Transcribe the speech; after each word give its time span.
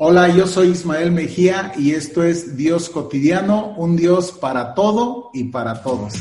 Hola, 0.00 0.28
yo 0.28 0.46
soy 0.46 0.68
Ismael 0.68 1.10
Mejía 1.10 1.72
y 1.76 1.92
esto 1.92 2.22
es 2.22 2.56
Dios 2.56 2.88
Cotidiano, 2.88 3.74
un 3.76 3.96
Dios 3.96 4.30
para 4.30 4.72
todo 4.72 5.30
y 5.34 5.50
para 5.50 5.82
todos. 5.82 6.14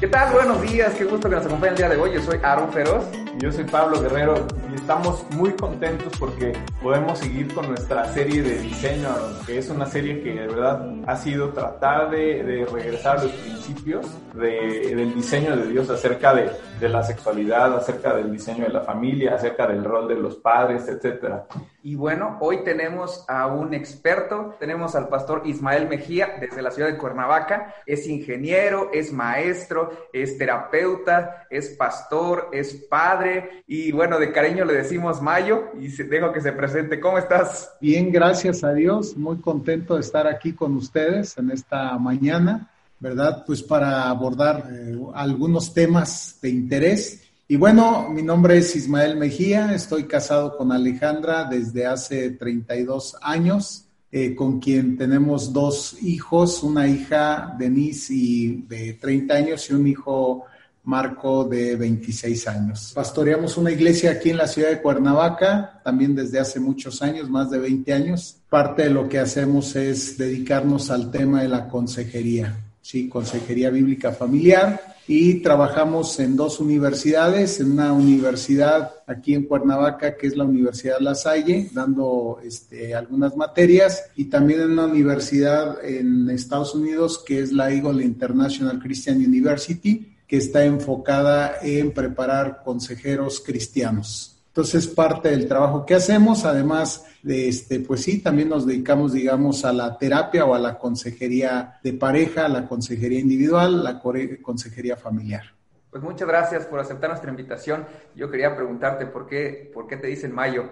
¿Qué 0.00 0.06
tal? 0.06 0.32
Buenos 0.32 0.62
días, 0.62 0.94
qué 0.94 1.04
gusto 1.04 1.28
que 1.28 1.36
nos 1.36 1.44
acompañen 1.44 1.72
el 1.74 1.76
día 1.76 1.88
de 1.90 1.96
hoy. 1.96 2.14
Yo 2.14 2.22
soy 2.22 2.38
Aaron 2.42 2.72
Feroz. 2.72 3.04
Yo 3.38 3.52
soy 3.52 3.64
Pablo 3.64 4.00
Guerrero 4.00 4.46
y 4.72 4.76
estamos 4.76 5.26
muy 5.32 5.50
contentos 5.50 6.10
porque 6.18 6.54
podemos 6.82 7.18
seguir 7.18 7.52
con 7.52 7.68
nuestra 7.68 8.10
serie 8.14 8.42
de 8.42 8.58
diseño, 8.60 9.08
que 9.46 9.58
es 9.58 9.68
una 9.68 9.84
serie 9.84 10.22
que 10.22 10.32
de 10.32 10.46
verdad 10.46 10.90
ha 11.06 11.16
sido 11.16 11.50
tratar 11.50 12.10
de, 12.10 12.42
de 12.42 12.64
regresar 12.64 13.18
a 13.18 13.24
los 13.24 13.32
principios 13.32 14.06
de, 14.34 14.94
del 14.94 15.14
diseño 15.14 15.54
de 15.54 15.68
Dios 15.68 15.90
acerca 15.90 16.34
de, 16.34 16.50
de, 16.80 16.88
la 16.88 17.02
sexualidad, 17.02 17.76
acerca 17.76 18.14
del 18.14 18.32
diseño 18.32 18.64
de 18.64 18.72
la 18.72 18.80
familia, 18.80 19.34
acerca 19.34 19.66
del 19.66 19.84
rol 19.84 20.08
de 20.08 20.14
los 20.14 20.36
padres, 20.36 20.88
etcétera. 20.88 21.46
Y 21.82 21.94
bueno, 21.94 22.38
hoy 22.40 22.64
tenemos 22.64 23.24
a 23.28 23.46
un 23.46 23.74
experto, 23.74 24.56
tenemos 24.58 24.96
al 24.96 25.08
pastor 25.08 25.42
Ismael 25.44 25.88
Mejía 25.88 26.38
desde 26.40 26.62
la 26.62 26.70
ciudad 26.70 26.88
de 26.88 26.98
Cuernavaca. 26.98 27.74
Es 27.84 28.08
ingeniero, 28.08 28.90
es 28.92 29.12
maestro, 29.12 29.90
es 30.12 30.38
terapeuta, 30.38 31.46
es 31.50 31.68
pastor, 31.70 32.48
es 32.52 32.74
padre 32.90 33.25
y 33.66 33.92
bueno, 33.92 34.18
de 34.18 34.32
cariño 34.32 34.64
le 34.64 34.74
decimos 34.74 35.22
Mayo 35.22 35.72
y 35.80 35.88
dejo 35.88 36.32
que 36.32 36.40
se 36.40 36.52
presente. 36.52 37.00
¿Cómo 37.00 37.18
estás? 37.18 37.72
Bien, 37.80 38.10
gracias 38.12 38.64
a 38.64 38.72
Dios. 38.72 39.16
Muy 39.16 39.38
contento 39.38 39.94
de 39.94 40.00
estar 40.00 40.26
aquí 40.26 40.52
con 40.52 40.76
ustedes 40.76 41.36
en 41.38 41.50
esta 41.50 41.98
mañana, 41.98 42.70
¿verdad? 43.00 43.44
Pues 43.46 43.62
para 43.62 44.08
abordar 44.08 44.68
eh, 44.72 44.98
algunos 45.14 45.72
temas 45.72 46.38
de 46.40 46.50
interés 46.50 47.26
y 47.48 47.54
bueno, 47.54 48.08
mi 48.10 48.22
nombre 48.22 48.58
es 48.58 48.74
Ismael 48.74 49.16
Mejía, 49.16 49.72
estoy 49.72 50.06
casado 50.06 50.56
con 50.56 50.72
Alejandra 50.72 51.44
desde 51.44 51.86
hace 51.86 52.30
32 52.30 53.18
años, 53.22 53.86
eh, 54.10 54.34
con 54.34 54.58
quien 54.58 54.98
tenemos 54.98 55.52
dos 55.52 55.96
hijos, 56.02 56.64
una 56.64 56.88
hija 56.88 57.54
Denise 57.56 58.12
y 58.12 58.62
de 58.62 58.94
30 58.94 59.34
años 59.34 59.70
y 59.70 59.74
un 59.74 59.86
hijo 59.86 60.44
Marco 60.86 61.44
de 61.44 61.76
26 61.76 62.48
años. 62.48 62.92
Pastoreamos 62.94 63.56
una 63.56 63.72
iglesia 63.72 64.12
aquí 64.12 64.30
en 64.30 64.38
la 64.38 64.46
ciudad 64.46 64.70
de 64.70 64.80
Cuernavaca, 64.80 65.80
también 65.84 66.14
desde 66.14 66.38
hace 66.38 66.60
muchos 66.60 67.02
años, 67.02 67.28
más 67.28 67.50
de 67.50 67.58
20 67.58 67.92
años. 67.92 68.36
Parte 68.48 68.84
de 68.84 68.90
lo 68.90 69.08
que 69.08 69.18
hacemos 69.18 69.74
es 69.76 70.16
dedicarnos 70.16 70.90
al 70.90 71.10
tema 71.10 71.42
de 71.42 71.48
la 71.48 71.68
consejería, 71.68 72.56
sí, 72.80 73.08
consejería 73.08 73.70
bíblica 73.70 74.12
familiar 74.12 74.96
y 75.08 75.34
trabajamos 75.34 76.18
en 76.18 76.36
dos 76.36 76.58
universidades, 76.58 77.60
en 77.60 77.72
una 77.72 77.92
universidad 77.92 78.92
aquí 79.06 79.34
en 79.34 79.44
Cuernavaca, 79.44 80.16
que 80.16 80.26
es 80.26 80.36
la 80.36 80.44
Universidad 80.44 80.98
La 81.00 81.14
Salle, 81.14 81.70
dando 81.72 82.40
este, 82.44 82.94
algunas 82.94 83.36
materias, 83.36 84.04
y 84.16 84.24
también 84.24 84.62
en 84.62 84.72
una 84.72 84.86
universidad 84.86 85.84
en 85.84 86.28
Estados 86.30 86.74
Unidos, 86.74 87.22
que 87.24 87.40
es 87.40 87.52
la 87.52 87.70
Eagle 87.70 88.04
International 88.04 88.80
Christian 88.80 89.18
University, 89.18 90.15
que 90.26 90.38
está 90.38 90.64
enfocada 90.64 91.56
en 91.62 91.92
preparar 91.92 92.62
consejeros 92.64 93.40
cristianos. 93.40 94.36
Entonces, 94.48 94.86
parte 94.86 95.28
del 95.28 95.46
trabajo 95.46 95.84
que 95.84 95.94
hacemos, 95.94 96.46
además 96.46 97.04
de 97.22 97.48
este, 97.48 97.80
pues 97.80 98.02
sí, 98.02 98.22
también 98.22 98.48
nos 98.48 98.66
dedicamos, 98.66 99.12
digamos, 99.12 99.64
a 99.66 99.72
la 99.72 99.98
terapia 99.98 100.46
o 100.46 100.54
a 100.54 100.58
la 100.58 100.78
consejería 100.78 101.78
de 101.82 101.92
pareja, 101.92 102.46
a 102.46 102.48
la 102.48 102.66
consejería 102.66 103.20
individual, 103.20 103.84
la 103.84 104.00
consejería 104.00 104.96
familiar. 104.96 105.42
Pues 105.90 106.02
muchas 106.02 106.28
gracias 106.28 106.66
por 106.66 106.80
aceptar 106.80 107.10
nuestra 107.10 107.30
invitación. 107.30 107.86
Yo 108.14 108.30
quería 108.30 108.54
preguntarte 108.54 109.06
por 109.06 109.26
qué, 109.26 109.70
por 109.74 109.86
qué 109.86 109.96
te 109.96 110.06
dicen 110.06 110.34
Mayo. 110.34 110.70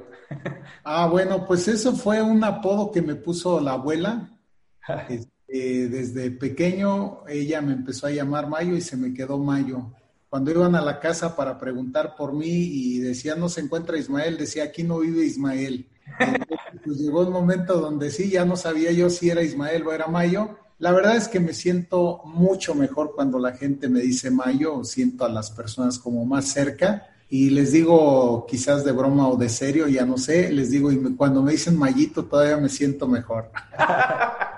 ah, 0.85 1.07
bueno, 1.07 1.47
pues 1.47 1.69
eso 1.69 1.95
fue 1.95 2.23
un 2.23 2.43
apodo 2.43 2.91
que 2.91 3.03
me 3.03 3.15
puso 3.15 3.61
la 3.61 3.73
abuela. 3.73 4.31
Este, 5.55 5.89
desde 5.89 6.31
pequeño 6.33 7.21
ella 7.29 7.61
me 7.61 7.75
empezó 7.75 8.09
a 8.09 8.11
llamar 8.11 8.49
Mayo 8.49 8.75
y 8.75 8.81
se 8.81 8.97
me 8.97 9.15
quedó 9.15 9.39
Mayo 9.39 9.93
cuando 10.29 10.51
iban 10.51 10.75
a 10.75 10.81
la 10.81 10.99
casa 10.99 11.37
para 11.37 11.61
preguntar 11.61 12.17
por 12.17 12.33
mí 12.33 12.49
y 12.49 12.99
decían 12.99 13.39
no 13.39 13.49
se 13.49 13.61
encuentra 13.61 13.97
Ismael, 13.97 14.37
decía 14.37 14.65
aquí 14.65 14.83
no 14.83 14.99
vive 14.99 15.25
Ismael. 15.25 15.87
pues 16.85 16.99
llegó 16.99 17.21
un 17.21 17.33
momento 17.33 17.79
donde 17.79 18.11
sí, 18.11 18.31
ya 18.31 18.45
no 18.45 18.57
sabía 18.57 18.91
yo 18.91 19.09
si 19.11 19.31
era 19.31 19.43
Ismael 19.43 19.87
o 19.87 19.93
era 19.93 20.09
Mayo. 20.09 20.59
La 20.81 20.91
verdad 20.91 21.17
es 21.17 21.29
que 21.29 21.39
me 21.39 21.53
siento 21.53 22.23
mucho 22.25 22.75
mejor 22.75 23.13
cuando 23.15 23.39
la 23.39 23.53
gente 23.53 23.89
me 23.89 24.01
dice 24.01 24.33
Mayo, 24.33 24.83
siento 24.83 25.25
a 25.25 25.29
las 25.29 25.53
personas 25.53 26.01
como 26.01 26.25
más 26.25 26.47
cerca 26.47 27.07
y 27.31 27.51
les 27.51 27.71
digo 27.71 28.45
quizás 28.49 28.85
de 28.85 28.91
broma 28.91 29.29
o 29.29 29.37
de 29.37 29.49
serio, 29.49 29.87
ya 29.87 30.05
no 30.05 30.19
sé, 30.19 30.53
les 30.53 30.71
digo 30.71 30.91
y 30.91 30.99
cuando 31.15 31.43
me 31.43 31.53
dicen 31.53 31.79
Mayito 31.79 32.25
todavía 32.25 32.57
me 32.57 32.69
siento 32.69 33.07
mejor. 33.07 33.53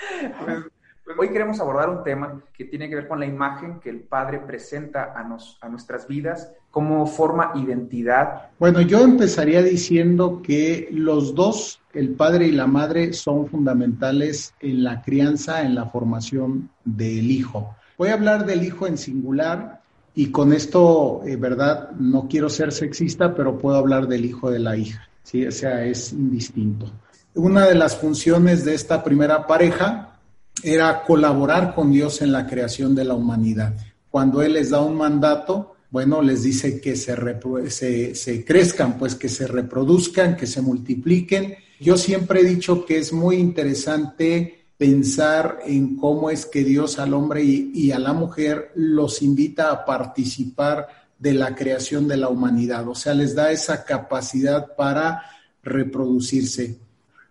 Pues, 1.06 1.18
Hoy 1.18 1.28
queremos 1.28 1.60
abordar 1.60 1.88
un 1.88 2.02
tema 2.02 2.42
que 2.52 2.64
tiene 2.64 2.88
que 2.88 2.96
ver 2.96 3.06
con 3.06 3.20
la 3.20 3.26
imagen 3.26 3.78
que 3.78 3.90
el 3.90 4.00
Padre 4.00 4.40
presenta 4.40 5.12
a, 5.16 5.22
nos, 5.22 5.56
a 5.60 5.68
nuestras 5.68 6.08
vidas, 6.08 6.52
cómo 6.72 7.06
forma 7.06 7.52
identidad. 7.54 8.48
Bueno, 8.58 8.80
yo 8.80 9.02
empezaría 9.02 9.62
diciendo 9.62 10.42
que 10.42 10.88
los 10.90 11.36
dos, 11.36 11.80
el 11.92 12.10
Padre 12.10 12.48
y 12.48 12.50
la 12.50 12.66
Madre, 12.66 13.12
son 13.12 13.46
fundamentales 13.46 14.52
en 14.58 14.82
la 14.82 15.00
crianza, 15.00 15.62
en 15.62 15.76
la 15.76 15.86
formación 15.86 16.70
del 16.84 17.30
Hijo. 17.30 17.76
Voy 17.96 18.08
a 18.08 18.14
hablar 18.14 18.44
del 18.44 18.64
Hijo 18.64 18.88
en 18.88 18.98
singular 18.98 19.82
y 20.12 20.32
con 20.32 20.52
esto, 20.52 21.22
eh, 21.24 21.36
verdad, 21.36 21.92
no 21.92 22.26
quiero 22.28 22.48
ser 22.48 22.72
sexista, 22.72 23.32
pero 23.32 23.58
puedo 23.58 23.76
hablar 23.76 24.08
del 24.08 24.24
Hijo 24.24 24.50
de 24.50 24.58
la 24.58 24.76
hija, 24.76 25.08
¿sí? 25.22 25.46
O 25.46 25.52
sea, 25.52 25.84
es 25.84 26.12
indistinto. 26.12 26.90
Una 27.36 27.66
de 27.66 27.74
las 27.74 27.98
funciones 27.98 28.64
de 28.64 28.74
esta 28.74 29.04
primera 29.04 29.46
pareja 29.46 30.18
era 30.62 31.02
colaborar 31.02 31.74
con 31.74 31.92
Dios 31.92 32.22
en 32.22 32.32
la 32.32 32.46
creación 32.46 32.94
de 32.94 33.04
la 33.04 33.12
humanidad. 33.12 33.74
Cuando 34.10 34.40
Él 34.40 34.54
les 34.54 34.70
da 34.70 34.80
un 34.80 34.96
mandato, 34.96 35.74
bueno, 35.90 36.22
les 36.22 36.44
dice 36.44 36.80
que 36.80 36.96
se, 36.96 38.44
crezcan, 38.46 38.96
pues 38.96 39.16
que 39.16 39.28
se 39.28 39.46
reproduzcan, 39.46 40.34
que 40.34 40.46
se 40.46 40.62
multipliquen. 40.62 41.56
Yo 41.78 41.98
siempre 41.98 42.40
he 42.40 42.44
dicho 42.44 42.86
que 42.86 42.96
es 42.96 43.12
muy 43.12 43.36
interesante 43.36 44.68
pensar 44.78 45.58
en 45.66 45.96
cómo 45.96 46.30
es 46.30 46.46
que 46.46 46.64
Dios 46.64 46.98
al 46.98 47.12
hombre 47.12 47.44
y, 47.44 47.70
y 47.74 47.92
a 47.92 47.98
la 47.98 48.14
mujer 48.14 48.72
los 48.76 49.20
invita 49.20 49.70
a 49.70 49.84
participar 49.84 50.88
de 51.18 51.34
la 51.34 51.54
creación 51.54 52.08
de 52.08 52.16
la 52.16 52.30
humanidad, 52.30 52.88
o 52.88 52.94
sea, 52.94 53.12
les 53.12 53.34
da 53.34 53.50
esa 53.52 53.84
capacidad 53.84 54.74
para 54.74 55.22
reproducirse 55.62 56.85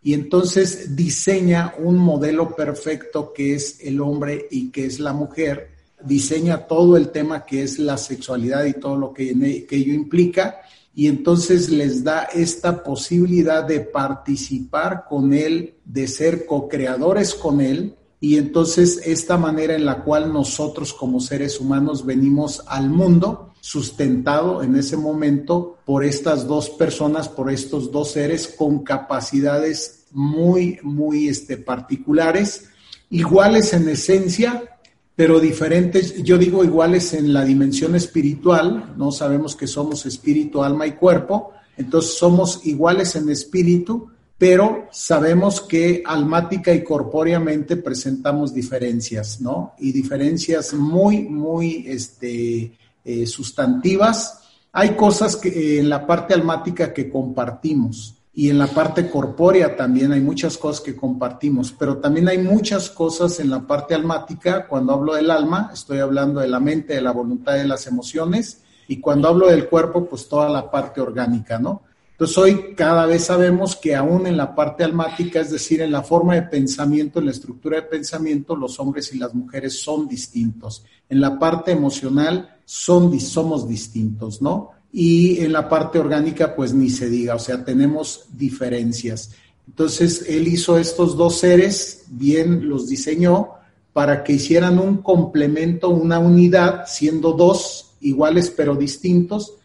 y 0.05 0.13
entonces 0.13 0.95
diseña 0.95 1.73
un 1.79 1.97
modelo 1.97 2.55
perfecto 2.55 3.33
que 3.33 3.55
es 3.55 3.79
el 3.81 3.99
hombre 4.01 4.47
y 4.51 4.69
que 4.69 4.85
es 4.85 4.99
la 4.99 5.13
mujer, 5.13 5.71
diseña 5.99 6.67
todo 6.67 6.95
el 6.95 7.09
tema 7.09 7.43
que 7.43 7.63
es 7.63 7.79
la 7.79 7.97
sexualidad 7.97 8.65
y 8.65 8.73
todo 8.73 8.97
lo 8.97 9.11
que, 9.11 9.65
que 9.67 9.75
ello 9.75 9.95
implica, 9.95 10.61
y 10.93 11.07
entonces 11.07 11.71
les 11.71 12.03
da 12.03 12.25
esta 12.25 12.83
posibilidad 12.83 13.63
de 13.63 13.79
participar 13.79 15.05
con 15.09 15.33
él, 15.33 15.73
de 15.83 16.07
ser 16.07 16.45
co-creadores 16.45 17.33
con 17.33 17.59
él, 17.59 17.95
y 18.19 18.37
entonces 18.37 19.01
esta 19.05 19.39
manera 19.39 19.73
en 19.73 19.85
la 19.85 20.03
cual 20.03 20.31
nosotros 20.31 20.93
como 20.93 21.19
seres 21.19 21.59
humanos 21.59 22.05
venimos 22.05 22.61
al 22.67 22.91
mundo, 22.91 23.54
sustentado 23.65 24.61
en 24.61 24.75
ese 24.75 24.95
momento 24.95 25.79
por 25.85 26.03
estas 26.03 26.45
dos 26.45 26.69
personas, 26.69 27.27
por 27.27 27.51
estos 27.51 27.91
dos 27.91 28.11
seres 28.11 28.47
con 28.47 28.83
capacidades 28.83 30.05
muy, 30.11 30.77
muy 30.83 31.29
este, 31.29 31.57
particulares, 31.57 32.69
iguales 33.09 33.73
en 33.73 33.89
esencia, 33.89 34.77
pero 35.15 35.39
diferentes, 35.39 36.21
yo 36.21 36.37
digo 36.37 36.63
iguales 36.63 37.15
en 37.15 37.33
la 37.33 37.43
dimensión 37.43 37.95
espiritual, 37.95 38.93
no 38.97 39.11
sabemos 39.11 39.55
que 39.55 39.65
somos 39.65 40.05
espíritu, 40.05 40.63
alma 40.63 40.85
y 40.85 40.91
cuerpo, 40.91 41.53
entonces 41.75 42.19
somos 42.19 42.67
iguales 42.67 43.15
en 43.15 43.31
espíritu, 43.31 44.11
pero 44.37 44.89
sabemos 44.91 45.59
que 45.59 46.03
almática 46.05 46.71
y 46.71 46.83
corpóreamente 46.83 47.77
presentamos 47.77 48.53
diferencias, 48.53 49.41
¿no? 49.41 49.73
Y 49.79 49.91
diferencias 49.91 50.71
muy, 50.75 51.23
muy, 51.23 51.85
este, 51.87 52.71
eh, 53.05 53.25
sustantivas. 53.25 54.39
Hay 54.73 54.95
cosas 54.95 55.37
que 55.37 55.49
eh, 55.49 55.79
en 55.79 55.87
la 55.89 56.05
parte 56.05 56.33
almática 56.33 56.93
que 56.93 57.09
compartimos 57.09 58.15
y 58.33 58.49
en 58.49 58.57
la 58.57 58.67
parte 58.67 59.09
corpórea 59.09 59.77
también 59.77 60.11
hay 60.11 60.19
muchas 60.19 60.57
cosas 60.57 60.81
que 60.81 60.95
compartimos, 60.97 61.71
pero 61.71 61.99
también 61.99 62.27
hay 62.27 62.37
muchas 62.37 62.89
cosas 62.89 63.39
en 63.39 63.49
la 63.49 63.61
parte 63.61 63.95
almática. 63.95 64.67
Cuando 64.67 64.91
hablo 64.93 65.13
del 65.13 65.31
alma, 65.31 65.69
estoy 65.73 65.99
hablando 65.99 66.41
de 66.41 66.49
la 66.49 66.59
mente, 66.59 66.95
de 66.95 67.01
la 67.01 67.11
voluntad, 67.11 67.53
de 67.53 67.65
las 67.65 67.87
emociones, 67.87 68.63
y 68.89 68.99
cuando 68.99 69.29
hablo 69.29 69.47
del 69.47 69.69
cuerpo, 69.69 70.05
pues 70.05 70.27
toda 70.27 70.49
la 70.49 70.69
parte 70.69 70.99
orgánica, 70.99 71.57
¿no? 71.59 71.83
Entonces 72.15 72.37
hoy 72.37 72.75
cada 72.75 73.05
vez 73.05 73.25
sabemos 73.25 73.75
que 73.75 73.93
aún 73.93 74.25
en 74.25 74.37
la 74.37 74.55
parte 74.55 74.85
almática, 74.85 75.41
es 75.41 75.51
decir, 75.51 75.81
en 75.81 75.91
la 75.91 76.01
forma 76.01 76.35
de 76.35 76.43
pensamiento, 76.43 77.19
en 77.19 77.25
la 77.25 77.31
estructura 77.31 77.75
de 77.75 77.87
pensamiento, 77.87 78.55
los 78.55 78.79
hombres 78.79 79.13
y 79.13 79.17
las 79.17 79.35
mujeres 79.35 79.81
son 79.83 80.07
distintos. 80.07 80.85
En 81.09 81.19
la 81.19 81.37
parte 81.37 81.73
emocional 81.73 82.57
son, 82.63 83.19
somos 83.19 83.67
distintos, 83.67 84.41
¿no? 84.41 84.71
Y 84.93 85.41
en 85.41 85.51
la 85.51 85.67
parte 85.67 85.99
orgánica, 85.99 86.55
pues 86.55 86.73
ni 86.73 86.89
se 86.89 87.09
diga, 87.09 87.35
o 87.35 87.39
sea, 87.39 87.65
tenemos 87.65 88.27
diferencias. 88.31 89.31
Entonces, 89.67 90.23
él 90.29 90.47
hizo 90.47 90.77
estos 90.77 91.17
dos 91.17 91.39
seres, 91.39 92.05
bien 92.07 92.69
los 92.69 92.87
diseñó, 92.87 93.49
para 93.91 94.23
que 94.23 94.31
hicieran 94.31 94.79
un 94.79 94.99
complemento, 94.99 95.89
una 95.89 96.19
unidad, 96.19 96.85
siendo 96.87 97.33
dos 97.33 97.95
iguales 97.99 98.53
pero 98.55 98.75
distintos, 98.75 99.55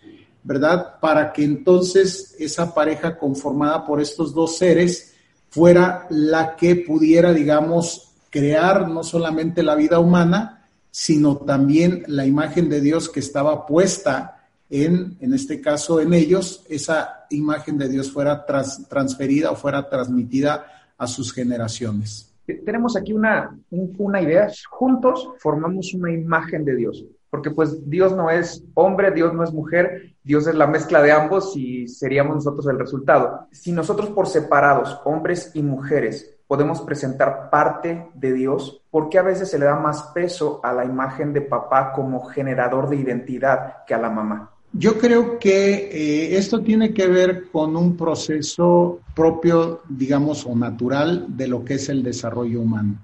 ¿verdad? 0.42 0.98
Para 1.00 1.32
que 1.32 1.44
entonces 1.44 2.34
esa 2.38 2.75
pareja 2.75 3.19
conformada 3.19 3.84
por 3.87 4.00
estos 4.00 4.34
dos 4.34 4.56
seres 4.56 5.14
fuera 5.50 6.06
la 6.10 6.56
que 6.56 6.76
pudiera, 6.76 7.32
digamos, 7.32 8.12
crear 8.31 8.88
no 8.88 9.02
solamente 9.02 9.62
la 9.62 9.75
vida 9.75 9.98
humana, 9.98 10.69
sino 10.90 11.37
también 11.37 12.04
la 12.06 12.26
imagen 12.26 12.69
de 12.69 12.81
Dios 12.81 13.08
que 13.08 13.20
estaba 13.20 13.66
puesta 13.66 14.46
en, 14.70 15.16
en 15.20 15.34
este 15.34 15.60
caso 15.60 16.00
en 16.00 16.14
ellos, 16.14 16.64
esa 16.69 17.26
imagen 17.31 17.76
de 17.76 17.88
Dios 17.88 18.10
fuera 18.10 18.46
transferida 18.46 19.50
o 19.50 19.56
fuera 19.56 19.88
transmitida 19.88 20.66
a 20.96 21.06
sus 21.06 21.32
generaciones. 21.32 22.32
Tenemos 22.64 22.96
aquí 22.96 23.12
una, 23.12 23.56
una 23.70 24.22
idea, 24.22 24.48
juntos 24.69 25.28
formamos 25.38 25.92
una 25.94 26.12
imagen 26.12 26.64
de 26.64 26.76
Dios 26.76 27.04
porque 27.30 27.50
pues 27.50 27.88
Dios 27.88 28.14
no 28.14 28.28
es 28.28 28.64
hombre, 28.74 29.12
Dios 29.12 29.32
no 29.32 29.44
es 29.44 29.52
mujer, 29.52 30.14
Dios 30.22 30.46
es 30.46 30.54
la 30.54 30.66
mezcla 30.66 31.00
de 31.00 31.12
ambos 31.12 31.56
y 31.56 31.88
seríamos 31.88 32.36
nosotros 32.36 32.66
el 32.66 32.78
resultado. 32.78 33.46
Si 33.52 33.72
nosotros 33.72 34.10
por 34.10 34.26
separados, 34.26 35.00
hombres 35.04 35.52
y 35.54 35.62
mujeres, 35.62 36.36
podemos 36.46 36.80
presentar 36.80 37.48
parte 37.48 38.08
de 38.14 38.32
Dios, 38.32 38.82
¿por 38.90 39.08
qué 39.08 39.18
a 39.18 39.22
veces 39.22 39.48
se 39.48 39.58
le 39.58 39.66
da 39.66 39.76
más 39.76 40.02
peso 40.12 40.60
a 40.64 40.72
la 40.72 40.84
imagen 40.84 41.32
de 41.32 41.42
papá 41.42 41.92
como 41.92 42.24
generador 42.24 42.88
de 42.88 42.96
identidad 42.96 43.84
que 43.86 43.94
a 43.94 43.98
la 43.98 44.10
mamá? 44.10 44.50
Yo 44.72 44.98
creo 44.98 45.38
que 45.38 45.90
eh, 45.92 46.36
esto 46.36 46.60
tiene 46.60 46.92
que 46.92 47.06
ver 47.08 47.50
con 47.50 47.76
un 47.76 47.96
proceso 47.96 49.00
propio, 49.14 49.80
digamos, 49.88 50.46
o 50.46 50.54
natural 50.54 51.26
de 51.28 51.48
lo 51.48 51.64
que 51.64 51.74
es 51.74 51.88
el 51.88 52.02
desarrollo 52.02 52.60
humano. 52.60 52.98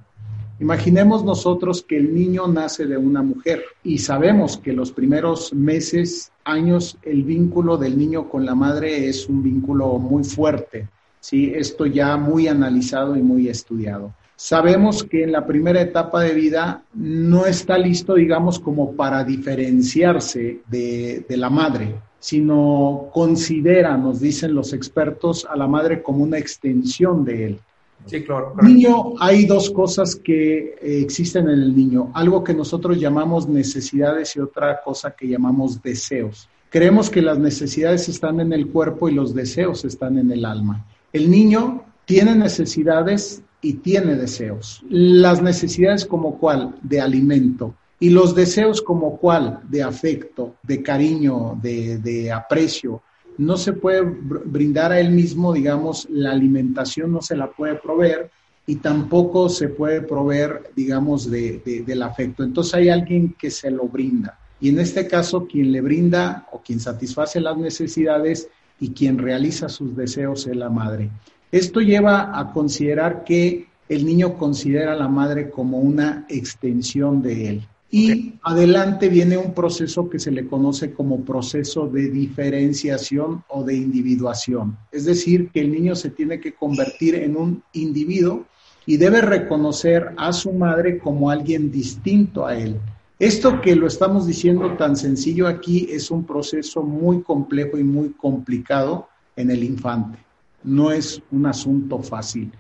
Imaginemos 0.59 1.23
nosotros 1.23 1.83
que 1.83 1.99
el 1.99 2.15
niño 2.15 2.49
nace 2.49 2.87
de 2.87 2.97
una 2.97 3.23
mujer 3.23 3.63
y 3.85 3.99
sabemos 3.99 4.57
que 4.57 4.73
los 4.73 4.91
primeros 4.91 5.53
meses, 5.53 6.33
años, 6.45 6.97
el 7.03 7.25
vínculo 7.25 7.77
del 7.77 7.99
niño 7.99 8.31
con 8.31 8.47
la 8.47 8.55
madre 8.55 9.07
es 9.07 9.29
un 9.29 9.43
vínculo 9.43 9.99
muy 9.99 10.25
fuerte. 10.25 10.89
¿sí? 11.21 11.53
Esto 11.55 11.85
ya 11.85 12.17
muy 12.17 12.49
analizado 12.49 13.17
y 13.17 13.23
muy 13.23 13.49
estudiado. 13.49 14.15
Sabemos 14.35 15.03
que 15.03 15.25
en 15.25 15.33
la 15.33 15.47
primera 15.47 15.81
etapa 15.81 16.23
de 16.23 16.33
vida 16.33 16.83
no 16.95 17.45
está 17.45 17.77
listo, 17.77 18.15
digamos, 18.15 18.59
como 18.59 18.93
para 18.93 19.25
diferenciarse 19.25 20.61
de, 20.69 21.25
de 21.29 21.37
la 21.37 21.51
madre, 21.51 21.95
sino 22.19 23.11
considera, 23.13 23.97
nos 23.97 24.21
dicen 24.21 24.55
los 24.55 24.73
expertos, 24.73 25.47
a 25.51 25.57
la 25.57 25.67
madre 25.67 26.03
como 26.03 26.23
una 26.23 26.39
extensión 26.39 27.25
de 27.25 27.47
él. 27.47 27.61
Sí, 28.05 28.23
claro. 28.23 28.55
Niño, 28.63 29.15
hay 29.19 29.47
dos 29.47 29.71
cosas 29.71 30.15
que 30.15 30.77
eh, 30.81 31.01
existen 31.01 31.49
en 31.49 31.61
el 31.61 31.77
niño, 31.77 32.11
algo 32.15 32.45
que 32.45 32.55
nosotros 32.55 33.01
llamamos 33.01 33.49
necesidades 33.49 34.37
y 34.37 34.41
otra 34.41 34.81
cosa 34.83 35.11
que 35.13 35.27
llamamos 35.27 35.83
deseos. 35.83 36.49
Creemos 36.71 37.11
que 37.11 37.23
las 37.23 37.39
necesidades 37.39 38.09
están 38.09 38.41
en 38.41 38.53
el 38.53 38.69
cuerpo 38.69 39.09
y 39.09 39.15
los 39.15 39.35
deseos 39.35 39.85
están 39.85 40.19
en 40.19 40.31
el 40.31 40.45
alma. 40.45 40.85
El 41.13 41.31
niño 41.31 41.85
tiene 42.05 42.37
necesidades 42.37 43.43
y 43.61 43.75
tiene 43.75 44.15
deseos. 44.15 44.83
Las 44.89 45.43
necesidades 45.43 46.05
como 46.05 46.39
cuál, 46.39 46.77
de 46.83 47.01
alimento, 47.01 47.75
y 47.99 48.11
los 48.11 48.35
deseos 48.35 48.83
como 48.83 49.17
cuál, 49.17 49.61
de 49.69 49.83
afecto, 49.83 50.57
de 50.63 50.83
cariño, 50.83 51.59
de, 51.63 51.99
de 51.99 52.31
aprecio, 52.31 53.03
no 53.39 53.57
se 53.57 53.73
puede 53.73 54.03
brindar 54.03 54.93
a 54.93 55.01
él 55.01 55.11
mismo, 55.11 55.53
digamos, 55.53 56.07
la 56.11 56.33
alimentación 56.33 57.13
no 57.13 57.23
se 57.23 57.37
la 57.37 57.51
puede 57.51 57.77
proveer 57.77 58.31
y 58.67 58.77
tampoco 58.77 59.49
se 59.49 59.69
puede 59.69 60.03
proveer, 60.03 60.71
digamos, 60.75 61.31
de, 61.31 61.85
del 61.87 62.03
afecto. 62.03 62.43
Entonces 62.43 62.75
hay 62.75 62.89
alguien 62.89 63.35
que 63.39 63.51
se 63.51 63.71
lo 63.71 63.85
brinda. 63.87 64.39
Y 64.61 64.71
en 64.71 64.81
este 64.81 65.07
caso, 65.07 65.47
quien 65.47 65.71
le 65.71 65.81
brinda 65.81 66.49
o 66.51 66.61
quien 66.61 66.81
satisface 66.81 67.41
las 67.41 67.57
necesidades 67.57 68.49
y 68.81 68.91
quien 68.91 69.19
realiza 69.19 69.69
sus 69.69 69.97
deseos 69.97 70.47
es 70.47 70.57
la 70.57 70.71
madre. 70.71 71.11
Esto 71.53 71.81
lleva 71.81 72.39
a 72.39 72.53
considerar 72.53 73.25
que 73.25 73.69
el 73.89 74.05
niño 74.05 74.37
considera 74.37 74.93
a 74.93 74.97
la 74.97 75.09
madre 75.09 75.51
como 75.51 75.79
una 75.79 76.27
extensión 76.29 77.23
de 77.23 77.49
él. 77.49 77.69
Y 77.91 78.35
adelante 78.43 79.09
viene 79.09 79.37
un 79.37 79.55
proceso 79.55 80.11
que 80.11 80.19
se 80.19 80.33
le 80.33 80.47
conoce 80.47 80.93
como 80.93 81.25
proceso 81.25 81.87
de 81.87 82.11
diferenciación 82.11 83.45
o 83.49 83.63
de 83.63 83.77
individuación. 83.77 84.77
Es 84.91 85.05
decir, 85.05 85.51
que 85.51 85.61
el 85.61 85.71
niño 85.71 85.95
se 85.95 86.11
tiene 86.11 86.41
que 86.41 86.55
convertir 86.55 87.15
en 87.15 87.37
un 87.37 87.63
individuo 87.75 88.45
y 88.87 88.97
debe 88.97 89.21
reconocer 89.21 90.13
a 90.17 90.33
su 90.33 90.53
madre 90.53 90.99
como 90.99 91.31
alguien 91.31 91.71
distinto 91.71 92.45
a 92.45 92.57
él. 92.57 92.77
Esto 93.19 93.61
que 93.61 93.77
lo 93.77 93.87
estamos 93.87 94.27
diciendo 94.27 94.77
tan 94.77 94.97
sencillo 94.97 95.47
aquí 95.47 95.89
es 95.91 96.11
un 96.11 96.25
proceso 96.25 96.83
muy 96.83 97.23
complejo 97.23 97.79
y 97.79 97.85
muy 97.85 98.11
complicado 98.11 99.09
en 99.37 99.51
el 99.51 99.63
infante. 99.63 100.19
No 100.65 100.91
es 100.91 101.23
un 101.31 101.47
asunto 101.47 102.03
fácil. 102.03 102.53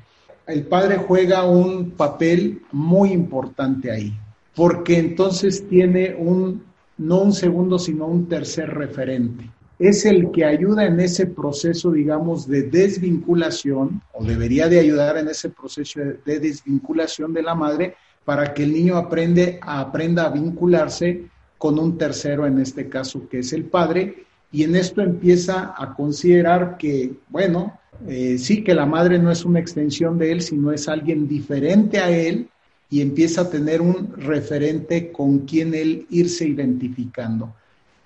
El 0.46 0.66
padre 0.66 0.96
juega 0.96 1.44
un 1.44 1.90
papel 1.90 2.62
muy 2.70 3.10
importante 3.10 3.90
ahí 3.90 4.16
porque 4.56 4.98
entonces 4.98 5.68
tiene 5.68 6.16
un, 6.18 6.64
no 6.96 7.20
un 7.20 7.32
segundo, 7.34 7.78
sino 7.78 8.06
un 8.06 8.26
tercer 8.26 8.70
referente. 8.70 9.50
Es 9.78 10.06
el 10.06 10.30
que 10.30 10.46
ayuda 10.46 10.86
en 10.86 10.98
ese 10.98 11.26
proceso, 11.26 11.92
digamos, 11.92 12.48
de 12.48 12.62
desvinculación, 12.62 14.00
o 14.14 14.24
debería 14.24 14.68
de 14.68 14.80
ayudar 14.80 15.18
en 15.18 15.28
ese 15.28 15.50
proceso 15.50 16.00
de 16.24 16.40
desvinculación 16.40 17.34
de 17.34 17.42
la 17.42 17.54
madre 17.54 17.94
para 18.24 18.54
que 18.54 18.62
el 18.62 18.72
niño 18.72 18.96
aprende, 18.96 19.60
aprenda 19.60 20.24
a 20.24 20.30
vincularse 20.30 21.26
con 21.58 21.78
un 21.78 21.98
tercero, 21.98 22.46
en 22.46 22.58
este 22.58 22.88
caso, 22.88 23.28
que 23.28 23.40
es 23.40 23.52
el 23.52 23.64
padre, 23.64 24.24
y 24.50 24.62
en 24.62 24.74
esto 24.74 25.02
empieza 25.02 25.74
a 25.76 25.94
considerar 25.94 26.78
que, 26.78 27.12
bueno, 27.28 27.78
eh, 28.08 28.38
sí 28.38 28.64
que 28.64 28.74
la 28.74 28.86
madre 28.86 29.18
no 29.18 29.30
es 29.30 29.44
una 29.44 29.60
extensión 29.60 30.16
de 30.16 30.32
él, 30.32 30.40
sino 30.40 30.72
es 30.72 30.88
alguien 30.88 31.28
diferente 31.28 31.98
a 31.98 32.10
él, 32.10 32.48
y 32.88 33.00
empieza 33.00 33.42
a 33.42 33.50
tener 33.50 33.80
un 33.80 34.12
referente 34.16 35.10
con 35.10 35.40
quien 35.40 35.74
él 35.74 36.06
irse 36.10 36.46
identificando. 36.46 37.52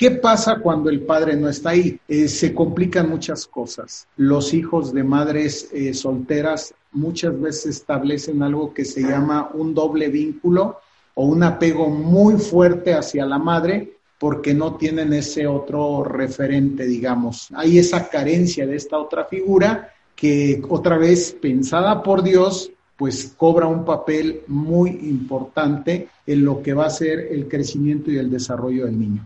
¿Qué 0.01 0.13
pasa 0.13 0.61
cuando 0.61 0.89
el 0.89 1.03
padre 1.03 1.37
no 1.37 1.49
está 1.49 1.71
ahí? 1.71 2.01
Eh, 2.09 2.27
se 2.29 2.55
complican 2.55 3.11
muchas 3.11 3.47
cosas. 3.47 4.07
Los 4.17 4.55
hijos 4.55 4.95
de 4.95 5.05
madres 5.05 5.69
eh, 5.73 5.93
solteras 5.93 6.73
muchas 6.93 7.39
veces 7.39 7.77
establecen 7.77 8.43
algo 8.43 8.73
que 8.73 8.87
se 8.87 9.03
llama 9.03 9.51
un 9.53 9.75
doble 9.75 10.09
vínculo 10.09 10.81
o 11.15 11.27
un 11.27 11.43
apego 11.43 11.91
muy 11.91 12.39
fuerte 12.39 12.95
hacia 12.95 13.27
la 13.27 13.39
madre 13.39 13.99
porque 14.19 14.55
no 14.55 14.77
tienen 14.77 15.13
ese 15.13 15.47
otro 15.47 16.03
referente, 16.03 16.87
digamos. 16.87 17.49
Hay 17.55 17.79
esa 17.79 18.09
carencia 18.09 18.67
de 18.67 18.77
esta 18.77 18.99
otra 18.99 19.27
figura 19.27 19.93
que 20.17 20.63
otra 20.69 20.97
vez 20.97 21.37
pensada 21.41 22.03
por 22.03 22.23
Dios 22.23 22.71
pues 23.01 23.35
cobra 23.35 23.67
un 23.67 23.87
papel 23.87 24.43
muy 24.47 24.91
importante 24.91 26.09
en 26.27 26.45
lo 26.45 26.61
que 26.61 26.75
va 26.75 26.85
a 26.85 26.91
ser 26.91 27.29
el 27.31 27.49
crecimiento 27.49 28.11
y 28.11 28.19
el 28.19 28.31
desarrollo 28.31 28.85
del 28.85 28.99
niño. 28.99 29.23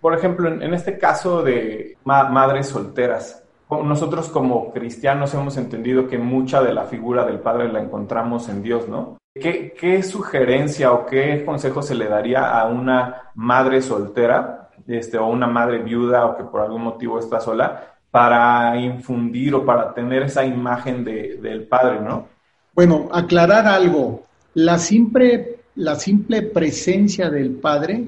Por 0.00 0.14
ejemplo, 0.14 0.48
en, 0.48 0.72
este 0.72 0.96
caso 0.96 1.42
de 1.42 1.98
madres 2.04 2.68
solteras, 2.68 3.44
nosotros 3.68 4.30
como 4.30 4.72
cristianos 4.72 5.34
hemos 5.34 5.58
entendido 5.58 6.08
que 6.08 6.16
mucha 6.16 6.62
de 6.62 6.72
la 6.72 6.84
figura 6.84 7.26
del 7.26 7.40
padre 7.40 7.70
la 7.70 7.82
encontramos 7.82 8.48
en 8.48 8.62
Dios, 8.62 8.88
¿no? 8.88 9.18
¿Qué, 9.34 9.74
¿Qué, 9.78 10.02
sugerencia 10.02 10.92
o 10.92 11.04
qué 11.04 11.44
consejo 11.44 11.82
se 11.82 11.96
le 11.96 12.08
daría 12.08 12.58
a 12.58 12.66
una 12.66 13.30
madre 13.34 13.82
soltera 13.82 14.70
este, 14.86 15.18
o 15.18 15.26
una 15.26 15.46
madre 15.46 15.82
viuda 15.82 16.24
o 16.24 16.34
que 16.38 16.44
por 16.44 16.62
algún 16.62 16.80
motivo 16.80 17.18
está 17.18 17.40
sola 17.40 17.94
para 18.10 18.74
infundir 18.78 19.54
o 19.54 19.66
para 19.66 19.92
tener 19.92 20.22
esa 20.22 20.46
imagen 20.46 21.04
de, 21.04 21.36
del 21.42 21.68
padre, 21.68 22.00
¿no? 22.00 22.37
Bueno, 22.78 23.08
aclarar 23.10 23.66
algo. 23.66 24.22
La 24.54 24.78
simple, 24.78 25.62
la 25.74 25.96
simple 25.96 26.42
presencia 26.42 27.28
del 27.28 27.56
Padre 27.56 28.04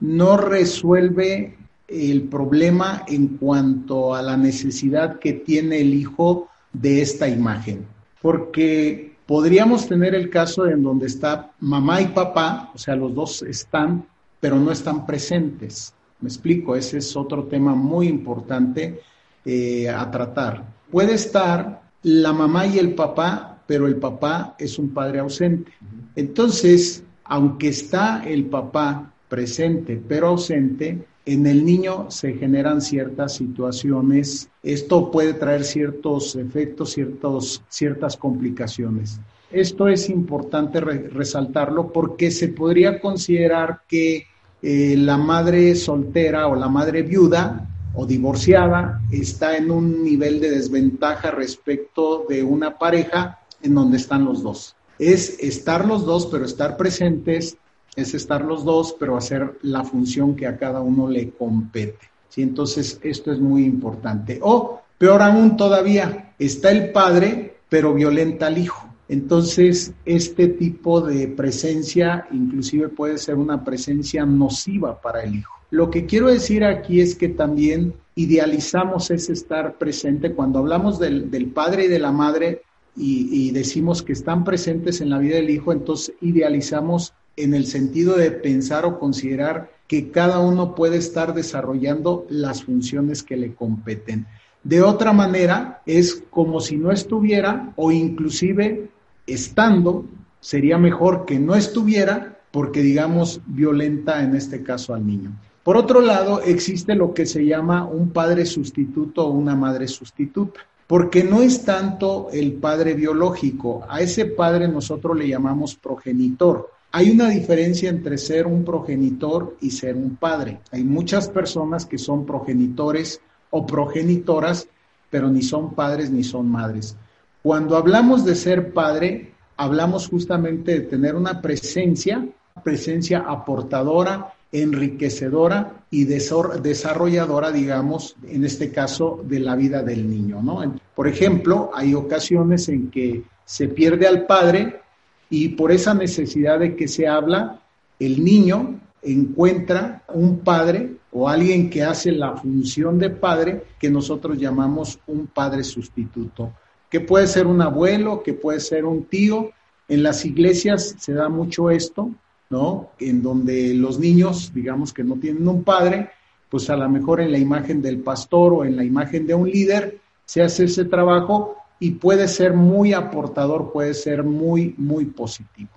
no 0.00 0.36
resuelve 0.36 1.56
el 1.88 2.24
problema 2.24 3.06
en 3.08 3.38
cuanto 3.38 4.14
a 4.14 4.20
la 4.20 4.36
necesidad 4.36 5.18
que 5.18 5.32
tiene 5.32 5.80
el 5.80 5.94
Hijo 5.94 6.50
de 6.70 7.00
esta 7.00 7.28
imagen. 7.28 7.86
Porque 8.20 9.14
podríamos 9.24 9.88
tener 9.88 10.14
el 10.14 10.28
caso 10.28 10.66
en 10.66 10.82
donde 10.82 11.06
está 11.06 11.52
mamá 11.58 12.02
y 12.02 12.08
papá, 12.08 12.72
o 12.74 12.78
sea, 12.78 12.96
los 12.96 13.14
dos 13.14 13.40
están, 13.40 14.04
pero 14.38 14.56
no 14.56 14.70
están 14.70 15.06
presentes. 15.06 15.94
Me 16.20 16.28
explico, 16.28 16.76
ese 16.76 16.98
es 16.98 17.16
otro 17.16 17.44
tema 17.44 17.74
muy 17.74 18.06
importante 18.08 19.00
eh, 19.46 19.88
a 19.88 20.10
tratar. 20.10 20.62
Puede 20.90 21.14
estar 21.14 21.80
la 22.02 22.34
mamá 22.34 22.66
y 22.66 22.78
el 22.78 22.94
papá, 22.94 23.49
pero 23.70 23.86
el 23.86 23.94
papá 23.94 24.56
es 24.58 24.80
un 24.80 24.88
padre 24.88 25.20
ausente. 25.20 25.70
Entonces, 26.16 27.04
aunque 27.22 27.68
está 27.68 28.24
el 28.26 28.46
papá 28.46 29.14
presente 29.28 30.02
pero 30.08 30.26
ausente, 30.26 30.98
en 31.24 31.46
el 31.46 31.64
niño 31.64 32.10
se 32.10 32.32
generan 32.32 32.80
ciertas 32.80 33.36
situaciones. 33.36 34.50
Esto 34.64 35.12
puede 35.12 35.34
traer 35.34 35.62
ciertos 35.62 36.34
efectos, 36.34 36.90
ciertos, 36.94 37.62
ciertas 37.68 38.16
complicaciones. 38.16 39.20
Esto 39.52 39.86
es 39.86 40.10
importante 40.10 40.80
resaltarlo 40.80 41.92
porque 41.92 42.32
se 42.32 42.48
podría 42.48 42.98
considerar 42.98 43.82
que 43.86 44.26
eh, 44.62 44.96
la 44.98 45.16
madre 45.16 45.76
soltera 45.76 46.48
o 46.48 46.56
la 46.56 46.68
madre 46.68 47.02
viuda 47.02 47.68
o 47.94 48.04
divorciada 48.04 49.00
está 49.12 49.56
en 49.56 49.70
un 49.70 50.02
nivel 50.02 50.40
de 50.40 50.50
desventaja 50.50 51.30
respecto 51.30 52.26
de 52.28 52.42
una 52.42 52.76
pareja 52.76 53.39
en 53.62 53.74
donde 53.74 53.96
están 53.96 54.24
los 54.24 54.42
dos. 54.42 54.76
Es 54.98 55.38
estar 55.40 55.86
los 55.86 56.04
dos, 56.04 56.26
pero 56.26 56.44
estar 56.44 56.76
presentes, 56.76 57.56
es 57.96 58.14
estar 58.14 58.44
los 58.44 58.64
dos, 58.64 58.94
pero 58.98 59.16
hacer 59.16 59.58
la 59.62 59.84
función 59.84 60.36
que 60.36 60.46
a 60.46 60.56
cada 60.58 60.80
uno 60.80 61.08
le 61.08 61.30
compete. 61.30 62.10
¿sí? 62.28 62.42
Entonces, 62.42 63.00
esto 63.02 63.32
es 63.32 63.40
muy 63.40 63.64
importante. 63.64 64.38
O, 64.42 64.82
peor 64.98 65.22
aún 65.22 65.56
todavía, 65.56 66.34
está 66.38 66.70
el 66.70 66.92
padre, 66.92 67.56
pero 67.68 67.94
violenta 67.94 68.46
al 68.46 68.58
hijo. 68.58 68.86
Entonces, 69.08 69.92
este 70.04 70.46
tipo 70.46 71.00
de 71.00 71.26
presencia 71.26 72.28
inclusive 72.30 72.88
puede 72.88 73.18
ser 73.18 73.34
una 73.34 73.64
presencia 73.64 74.24
nociva 74.24 75.00
para 75.00 75.24
el 75.24 75.34
hijo. 75.34 75.52
Lo 75.70 75.90
que 75.90 76.06
quiero 76.06 76.28
decir 76.28 76.64
aquí 76.64 77.00
es 77.00 77.16
que 77.16 77.28
también 77.28 77.94
idealizamos 78.14 79.10
ese 79.10 79.32
estar 79.32 79.78
presente. 79.78 80.32
Cuando 80.32 80.60
hablamos 80.60 80.98
del, 80.98 81.50
padre 81.52 81.86
y 81.86 81.88
de 81.88 81.98
la 81.98 82.12
madre 82.12 82.62
y, 82.96 83.50
decimos 83.52 84.02
que 84.02 84.12
están 84.12 84.44
presentes 84.44 85.00
en 85.00 85.10
la 85.10 85.18
vida 85.18 85.36
del 85.36 85.50
hijo, 85.50 85.72
entonces 85.72 86.14
idealizamos 86.20 87.14
en 87.36 87.54
el 87.54 87.66
sentido 87.66 88.16
de 88.16 88.30
pensar 88.30 88.84
o 88.84 88.98
considerar 88.98 89.70
que 89.86 90.10
cada 90.10 90.40
uno 90.40 90.74
puede 90.74 90.98
estar 90.98 91.34
desarrollando 91.34 92.26
las 92.28 92.64
funciones 92.64 93.22
que 93.22 93.36
le 93.36 93.54
competen. 93.54 94.26
De 94.62 94.82
otra 94.82 95.12
manera, 95.12 95.82
es 95.86 96.22
como 96.30 96.60
si 96.60 96.76
no 96.76 96.92
estuviera 96.92 97.72
o 97.76 97.90
inclusive 97.90 98.90
estando, 99.26 100.04
sería 100.40 100.76
mejor 100.76 101.24
que 101.24 101.38
no 101.38 101.54
estuviera 101.54 102.38
porque, 102.50 102.82
digamos, 102.82 103.40
violenta 103.46 104.22
en 104.22 104.34
este 104.34 104.62
caso 104.62 104.92
al 104.92 105.06
niño. 105.06 105.32
Por 105.62 105.76
otro 105.76 106.00
lado, 106.00 106.42
existe 106.42 106.94
lo 106.94 107.14
que 107.14 107.26
se 107.26 107.44
llama 107.44 107.86
un 107.86 108.10
padre 108.10 108.46
sustituto 108.46 109.26
o 109.26 109.30
una 109.30 109.54
madre 109.54 109.86
sustituta, 109.88 110.60
porque 110.90 111.22
no 111.22 111.40
es 111.40 111.64
tanto 111.64 112.30
el 112.32 112.54
padre 112.54 112.94
biológico, 112.94 113.86
a 113.88 114.00
ese 114.00 114.24
padre 114.26 114.66
nosotros 114.66 115.16
le 115.16 115.28
llamamos 115.28 115.76
progenitor. 115.76 116.68
Hay 116.90 117.12
una 117.12 117.28
diferencia 117.28 117.88
entre 117.88 118.18
ser 118.18 118.48
un 118.48 118.64
progenitor 118.64 119.56
y 119.60 119.70
ser 119.70 119.94
un 119.94 120.16
padre. 120.16 120.58
Hay 120.72 120.82
muchas 120.82 121.28
personas 121.28 121.86
que 121.86 121.96
son 121.96 122.26
progenitores 122.26 123.20
o 123.50 123.64
progenitoras, 123.64 124.66
pero 125.08 125.30
ni 125.30 125.42
son 125.42 125.74
padres 125.74 126.10
ni 126.10 126.24
son 126.24 126.50
madres. 126.50 126.96
Cuando 127.40 127.76
hablamos 127.76 128.24
de 128.24 128.34
ser 128.34 128.72
padre, 128.72 129.32
hablamos 129.56 130.08
justamente 130.08 130.72
de 130.72 130.80
tener 130.80 131.14
una 131.14 131.40
presencia, 131.40 132.26
presencia 132.64 133.20
aportadora, 133.28 134.34
enriquecedora 134.52 135.84
y 135.90 136.04
desarrolladora, 136.04 137.52
digamos, 137.52 138.16
en 138.26 138.44
este 138.44 138.70
caso, 138.72 139.20
de 139.24 139.40
la 139.40 139.54
vida 139.56 139.82
del 139.82 140.08
niño, 140.08 140.42
¿no? 140.42 140.80
Por 140.94 141.06
ejemplo, 141.08 141.70
hay 141.74 141.94
ocasiones 141.94 142.68
en 142.68 142.90
que 142.90 143.22
se 143.44 143.68
pierde 143.68 144.06
al 144.06 144.26
padre 144.26 144.80
y 145.28 145.50
por 145.50 145.70
esa 145.70 145.94
necesidad 145.94 146.58
de 146.58 146.74
que 146.74 146.88
se 146.88 147.06
habla, 147.06 147.60
el 147.98 148.24
niño 148.24 148.80
encuentra 149.02 150.02
un 150.12 150.40
padre 150.40 150.96
o 151.12 151.28
alguien 151.28 151.70
que 151.70 151.82
hace 151.82 152.12
la 152.12 152.36
función 152.36 152.98
de 152.98 153.10
padre 153.10 153.64
que 153.78 153.90
nosotros 153.90 154.38
llamamos 154.38 154.98
un 155.06 155.26
padre 155.26 155.64
sustituto 155.64 156.52
que 156.90 157.00
puede 157.00 157.26
ser 157.28 157.46
un 157.46 157.62
abuelo, 157.62 158.22
que 158.22 158.34
puede 158.34 158.60
ser 158.60 158.84
un 158.84 159.04
tío. 159.04 159.52
En 159.88 160.02
las 160.02 160.24
iglesias 160.26 160.96
se 160.98 161.14
da 161.14 161.28
mucho 161.28 161.70
esto, 161.70 162.10
¿no? 162.50 162.90
En 162.98 163.22
donde 163.22 163.74
los 163.74 163.98
niños, 163.98 164.52
digamos 164.52 164.92
que 164.92 165.04
no 165.04 165.16
tienen 165.16 165.46
un 165.48 165.64
padre, 165.64 166.10
pues 166.48 166.68
a 166.68 166.76
lo 166.76 166.88
mejor 166.88 167.20
en 167.20 167.32
la 167.32 167.38
imagen 167.38 167.80
del 167.80 168.00
pastor 168.00 168.52
o 168.52 168.64
en 168.64 168.76
la 168.76 168.84
imagen 168.84 169.26
de 169.26 169.34
un 169.34 169.48
líder 169.48 169.98
se 170.24 170.42
hace 170.42 170.64
ese 170.64 170.84
trabajo 170.84 171.56
y 171.78 171.92
puede 171.92 172.28
ser 172.28 172.52
muy 172.52 172.92
aportador, 172.92 173.72
puede 173.72 173.94
ser 173.94 174.22
muy, 174.22 174.74
muy 174.76 175.06
positivo. 175.06 175.70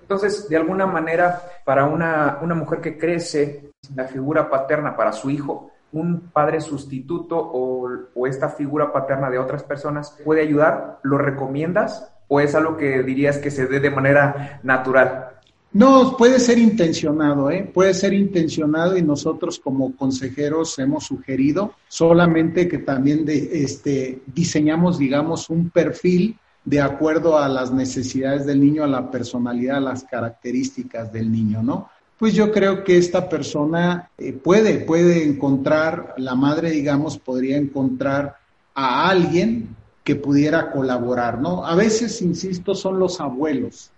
Entonces, 0.00 0.48
de 0.48 0.56
alguna 0.56 0.86
manera, 0.86 1.42
para 1.64 1.84
una, 1.84 2.38
una 2.40 2.54
mujer 2.54 2.80
que 2.80 2.96
crece, 2.96 3.72
la 3.94 4.04
figura 4.04 4.48
paterna 4.48 4.96
para 4.96 5.12
su 5.12 5.28
hijo 5.28 5.70
un 5.92 6.30
padre 6.32 6.60
sustituto 6.60 7.36
o, 7.38 8.26
esta 8.26 8.48
figura 8.48 8.92
paterna 8.92 9.30
de 9.30 9.38
otras 9.38 9.62
personas 9.62 10.18
puede 10.24 10.42
ayudar? 10.42 10.98
¿Lo 11.02 11.18
recomiendas 11.18 12.12
o 12.28 12.40
es 12.40 12.54
algo 12.54 12.76
que 12.76 13.02
dirías 13.02 13.38
que 13.38 13.50
se 13.50 13.66
dé 13.66 13.80
de 13.80 13.90
manera 13.90 14.60
natural? 14.62 15.35
No, 15.76 16.16
puede 16.16 16.40
ser 16.40 16.58
intencionado, 16.58 17.50
¿eh? 17.50 17.70
puede 17.72 17.92
ser 17.92 18.14
intencionado 18.14 18.96
y 18.96 19.02
nosotros 19.02 19.60
como 19.60 19.94
consejeros 19.94 20.78
hemos 20.78 21.04
sugerido 21.04 21.74
solamente 21.86 22.66
que 22.66 22.78
también 22.78 23.26
de, 23.26 23.62
este, 23.62 24.22
diseñamos, 24.26 24.98
digamos, 24.98 25.50
un 25.50 25.68
perfil 25.68 26.38
de 26.64 26.80
acuerdo 26.80 27.38
a 27.38 27.46
las 27.48 27.72
necesidades 27.72 28.46
del 28.46 28.58
niño, 28.58 28.84
a 28.84 28.88
la 28.88 29.10
personalidad, 29.10 29.76
a 29.76 29.80
las 29.80 30.04
características 30.04 31.12
del 31.12 31.30
niño, 31.30 31.62
¿no? 31.62 31.90
pues 32.18 32.32
yo 32.32 32.50
creo 32.50 32.82
que 32.82 32.96
esta 32.96 33.28
persona 33.28 34.10
eh, 34.16 34.32
puede, 34.32 34.78
puede 34.78 35.24
encontrar, 35.24 36.14
la 36.16 36.34
madre, 36.34 36.70
digamos, 36.70 37.18
podría 37.18 37.58
encontrar 37.58 38.36
a 38.74 39.10
alguien 39.10 39.76
que 40.02 40.16
pudiera 40.16 40.70
colaborar, 40.70 41.38
¿no? 41.38 41.66
A 41.66 41.74
veces, 41.74 42.22
insisto, 42.22 42.74
son 42.74 42.98
los 42.98 43.20
abuelos. 43.20 43.90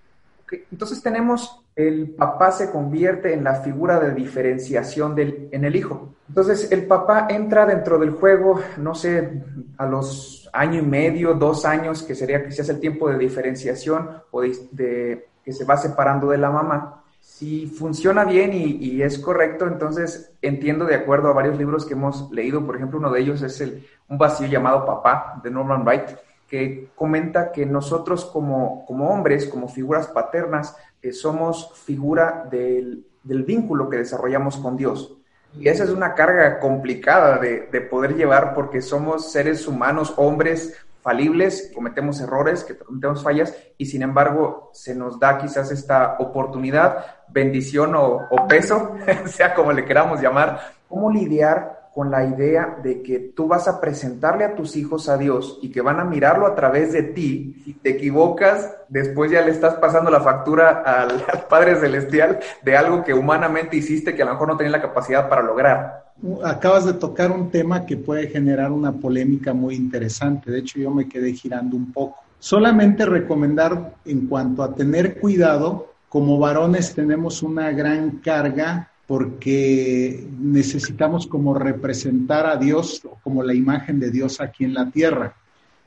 Entonces 0.72 1.02
tenemos, 1.02 1.57
el 1.78 2.10
papá 2.10 2.50
se 2.50 2.70
convierte 2.70 3.32
en 3.32 3.44
la 3.44 3.54
figura 3.54 4.00
de 4.00 4.12
diferenciación 4.12 5.14
en 5.16 5.64
el 5.64 5.76
hijo. 5.76 6.14
Entonces 6.28 6.70
el 6.72 6.86
papá 6.86 7.28
entra 7.30 7.64
dentro 7.64 7.98
del 7.98 8.10
juego, 8.10 8.60
no 8.78 8.94
sé, 8.94 9.42
a 9.76 9.86
los 9.86 10.50
año 10.52 10.80
y 10.80 10.86
medio, 10.86 11.34
dos 11.34 11.64
años, 11.64 12.02
que 12.02 12.16
sería 12.16 12.44
quizás 12.44 12.68
el 12.68 12.80
tiempo 12.80 13.08
de 13.08 13.16
diferenciación 13.16 14.10
o 14.30 14.42
de 14.42 15.28
que 15.44 15.52
se 15.52 15.64
va 15.64 15.76
separando 15.76 16.28
de 16.28 16.38
la 16.38 16.50
mamá 16.50 17.04
si 17.20 17.66
funciona 17.66 18.24
bien 18.24 18.50
y, 18.52 19.00
es 19.02 19.18
correcto, 19.18 19.66
entonces 19.66 20.32
entiendo 20.42 20.86
de 20.86 20.96
acuerdo 20.96 21.28
a 21.28 21.34
varios 21.34 21.56
libros 21.56 21.84
que 21.84 21.94
hemos 21.94 22.30
leído, 22.32 22.64
por 22.66 22.74
ejemplo, 22.74 22.98
uno 22.98 23.12
de 23.12 23.20
ellos 23.20 23.42
es 23.42 23.60
Un 24.08 24.18
vacío 24.18 24.48
llamado 24.48 24.84
Papá 24.84 25.40
de 25.44 25.50
Norman 25.50 25.84
Wright, 25.84 26.16
que 26.48 26.90
comenta 26.96 27.52
que 27.52 27.66
nosotros 27.66 28.24
como 28.24 28.84
hombres, 28.88 29.46
como 29.46 29.68
figuras 29.68 30.08
paternas, 30.08 30.74
eh, 31.02 31.12
somos 31.12 31.72
figura 31.84 32.46
del, 32.50 33.06
del, 33.22 33.44
vínculo 33.44 33.88
que 33.88 33.98
desarrollamos 33.98 34.56
con 34.56 34.76
Dios. 34.76 35.16
Y 35.58 35.68
esa 35.68 35.84
es 35.84 35.90
una 35.90 36.14
carga 36.14 36.58
complicada 36.60 37.38
de, 37.38 37.68
de 37.72 37.80
poder 37.80 38.14
llevar 38.14 38.54
porque 38.54 38.82
somos 38.82 39.32
seres 39.32 39.66
humanos, 39.66 40.12
hombres, 40.16 40.74
falibles, 41.08 41.70
cometemos 41.74 42.20
errores, 42.20 42.64
que 42.64 42.76
cometemos 42.76 43.22
fallas 43.22 43.56
y 43.78 43.86
sin 43.86 44.02
embargo 44.02 44.70
se 44.74 44.94
nos 44.94 45.18
da 45.18 45.38
quizás 45.38 45.70
esta 45.70 46.16
oportunidad, 46.18 47.06
bendición 47.28 47.94
o, 47.96 48.28
peso, 48.48 48.94
sea 49.26 49.54
como 49.54 49.72
le 49.72 49.84
queramos 49.84 50.20
llamar, 50.20 50.74
cómo 50.88 51.10
lidiar 51.10 51.77
con 51.94 52.10
la 52.10 52.24
idea 52.24 52.78
de 52.82 53.02
que 53.02 53.18
tú 53.18 53.48
vas 53.48 53.68
a 53.68 53.80
presentarle 53.80 54.44
a 54.44 54.54
tus 54.54 54.76
hijos 54.76 55.08
a 55.08 55.16
Dios 55.16 55.58
y 55.62 55.70
que 55.70 55.80
van 55.80 56.00
a 56.00 56.04
mirarlo 56.04 56.46
a 56.46 56.54
través 56.54 56.92
de 56.92 57.02
ti, 57.02 57.78
te 57.82 57.90
equivocas, 57.90 58.76
después 58.88 59.30
ya 59.30 59.42
le 59.42 59.50
estás 59.50 59.74
pasando 59.74 60.10
la 60.10 60.20
factura 60.20 60.82
al, 60.84 61.24
al 61.32 61.46
Padre 61.48 61.76
Celestial 61.76 62.38
de 62.62 62.76
algo 62.76 63.04
que 63.04 63.14
humanamente 63.14 63.76
hiciste 63.76 64.14
que 64.14 64.22
a 64.22 64.26
lo 64.26 64.32
mejor 64.32 64.48
no 64.48 64.56
tenía 64.56 64.72
la 64.72 64.82
capacidad 64.82 65.28
para 65.28 65.42
lograr 65.42 66.08
acabas 66.44 66.84
de 66.84 66.94
tocar 66.94 67.30
un 67.30 67.50
tema 67.50 67.86
que 67.86 67.96
puede 67.96 68.28
generar 68.28 68.72
una 68.72 68.92
polémica 68.92 69.52
muy 69.54 69.76
interesante. 69.76 70.50
De 70.50 70.58
hecho, 70.58 70.78
yo 70.78 70.90
me 70.90 71.08
quedé 71.08 71.32
girando 71.32 71.76
un 71.76 71.92
poco. 71.92 72.16
Solamente 72.38 73.04
recomendar 73.06 73.94
en 74.04 74.26
cuanto 74.26 74.62
a 74.62 74.74
tener 74.74 75.20
cuidado, 75.20 75.92
como 76.08 76.38
varones 76.38 76.94
tenemos 76.94 77.42
una 77.42 77.70
gran 77.72 78.18
carga 78.18 78.90
porque 79.08 80.24
necesitamos 80.38 81.26
como 81.26 81.54
representar 81.54 82.46
a 82.46 82.56
Dios 82.56 83.02
como 83.24 83.42
la 83.42 83.54
imagen 83.54 83.98
de 83.98 84.10
Dios 84.10 84.40
aquí 84.40 84.64
en 84.64 84.74
la 84.74 84.90
tierra. 84.90 85.34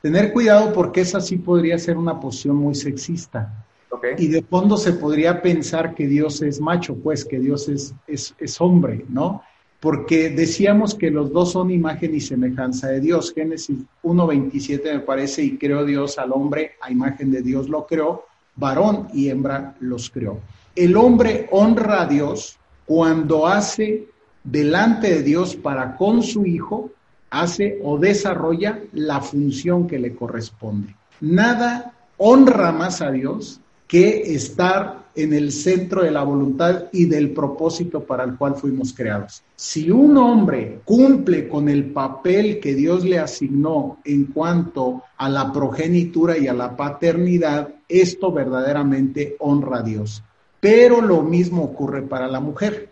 Tener 0.01 0.33
cuidado 0.33 0.73
porque 0.73 1.01
esa 1.01 1.21
sí 1.21 1.37
podría 1.37 1.77
ser 1.77 1.97
una 1.97 2.19
posición 2.19 2.57
muy 2.57 2.75
sexista. 2.75 3.65
Y 4.17 4.27
de 4.27 4.41
fondo 4.41 4.75
se 4.75 4.93
podría 4.93 5.41
pensar 5.41 5.93
que 5.93 6.07
Dios 6.07 6.41
es 6.41 6.59
macho, 6.59 6.95
pues 6.95 7.23
que 7.23 7.39
Dios 7.39 7.69
es, 7.69 7.93
es, 8.07 8.33
es 8.39 8.59
hombre, 8.59 9.05
¿no? 9.07 9.43
porque 9.81 10.29
decíamos 10.29 10.93
que 10.93 11.09
los 11.09 11.33
dos 11.33 11.53
son 11.53 11.71
imagen 11.71 12.13
y 12.13 12.21
semejanza 12.21 12.87
de 12.87 13.01
Dios. 13.01 13.33
Génesis 13.33 13.77
1.27 14.03 14.93
me 14.93 14.99
parece, 14.99 15.43
y 15.43 15.57
creó 15.57 15.83
Dios 15.83 16.19
al 16.19 16.31
hombre, 16.31 16.73
a 16.81 16.91
imagen 16.91 17.31
de 17.31 17.41
Dios 17.41 17.67
lo 17.67 17.87
creó, 17.87 18.25
varón 18.55 19.07
y 19.11 19.29
hembra 19.29 19.75
los 19.79 20.11
creó. 20.11 20.39
El 20.75 20.95
hombre 20.95 21.47
honra 21.51 22.03
a 22.03 22.05
Dios 22.05 22.59
cuando 22.85 23.47
hace 23.47 24.07
delante 24.43 25.15
de 25.15 25.23
Dios 25.23 25.55
para 25.55 25.95
con 25.95 26.23
su 26.23 26.45
hijo, 26.45 26.91
hace 27.29 27.79
o 27.83 27.97
desarrolla 27.97 28.79
la 28.93 29.21
función 29.21 29.87
que 29.87 29.99
le 29.99 30.15
corresponde. 30.15 30.95
Nada 31.21 31.93
honra 32.17 32.71
más 32.71 33.01
a 33.01 33.11
Dios 33.11 33.61
que 33.87 34.33
estar 34.33 35.01
en 35.15 35.33
el 35.33 35.51
centro 35.51 36.03
de 36.03 36.11
la 36.11 36.23
voluntad 36.23 36.85
y 36.93 37.05
del 37.05 37.31
propósito 37.31 38.03
para 38.03 38.23
el 38.23 38.37
cual 38.37 38.55
fuimos 38.55 38.93
creados. 38.93 39.43
Si 39.55 39.91
un 39.91 40.15
hombre 40.17 40.79
cumple 40.85 41.49
con 41.49 41.67
el 41.67 41.91
papel 41.91 42.59
que 42.59 42.73
Dios 42.73 43.03
le 43.03 43.19
asignó 43.19 43.99
en 44.05 44.25
cuanto 44.27 45.03
a 45.17 45.27
la 45.29 45.51
progenitura 45.51 46.37
y 46.37 46.47
a 46.47 46.53
la 46.53 46.75
paternidad, 46.75 47.69
esto 47.89 48.31
verdaderamente 48.31 49.35
honra 49.39 49.79
a 49.79 49.83
Dios. 49.83 50.23
Pero 50.61 51.01
lo 51.01 51.21
mismo 51.23 51.63
ocurre 51.63 52.03
para 52.03 52.27
la 52.29 52.39
mujer. 52.39 52.89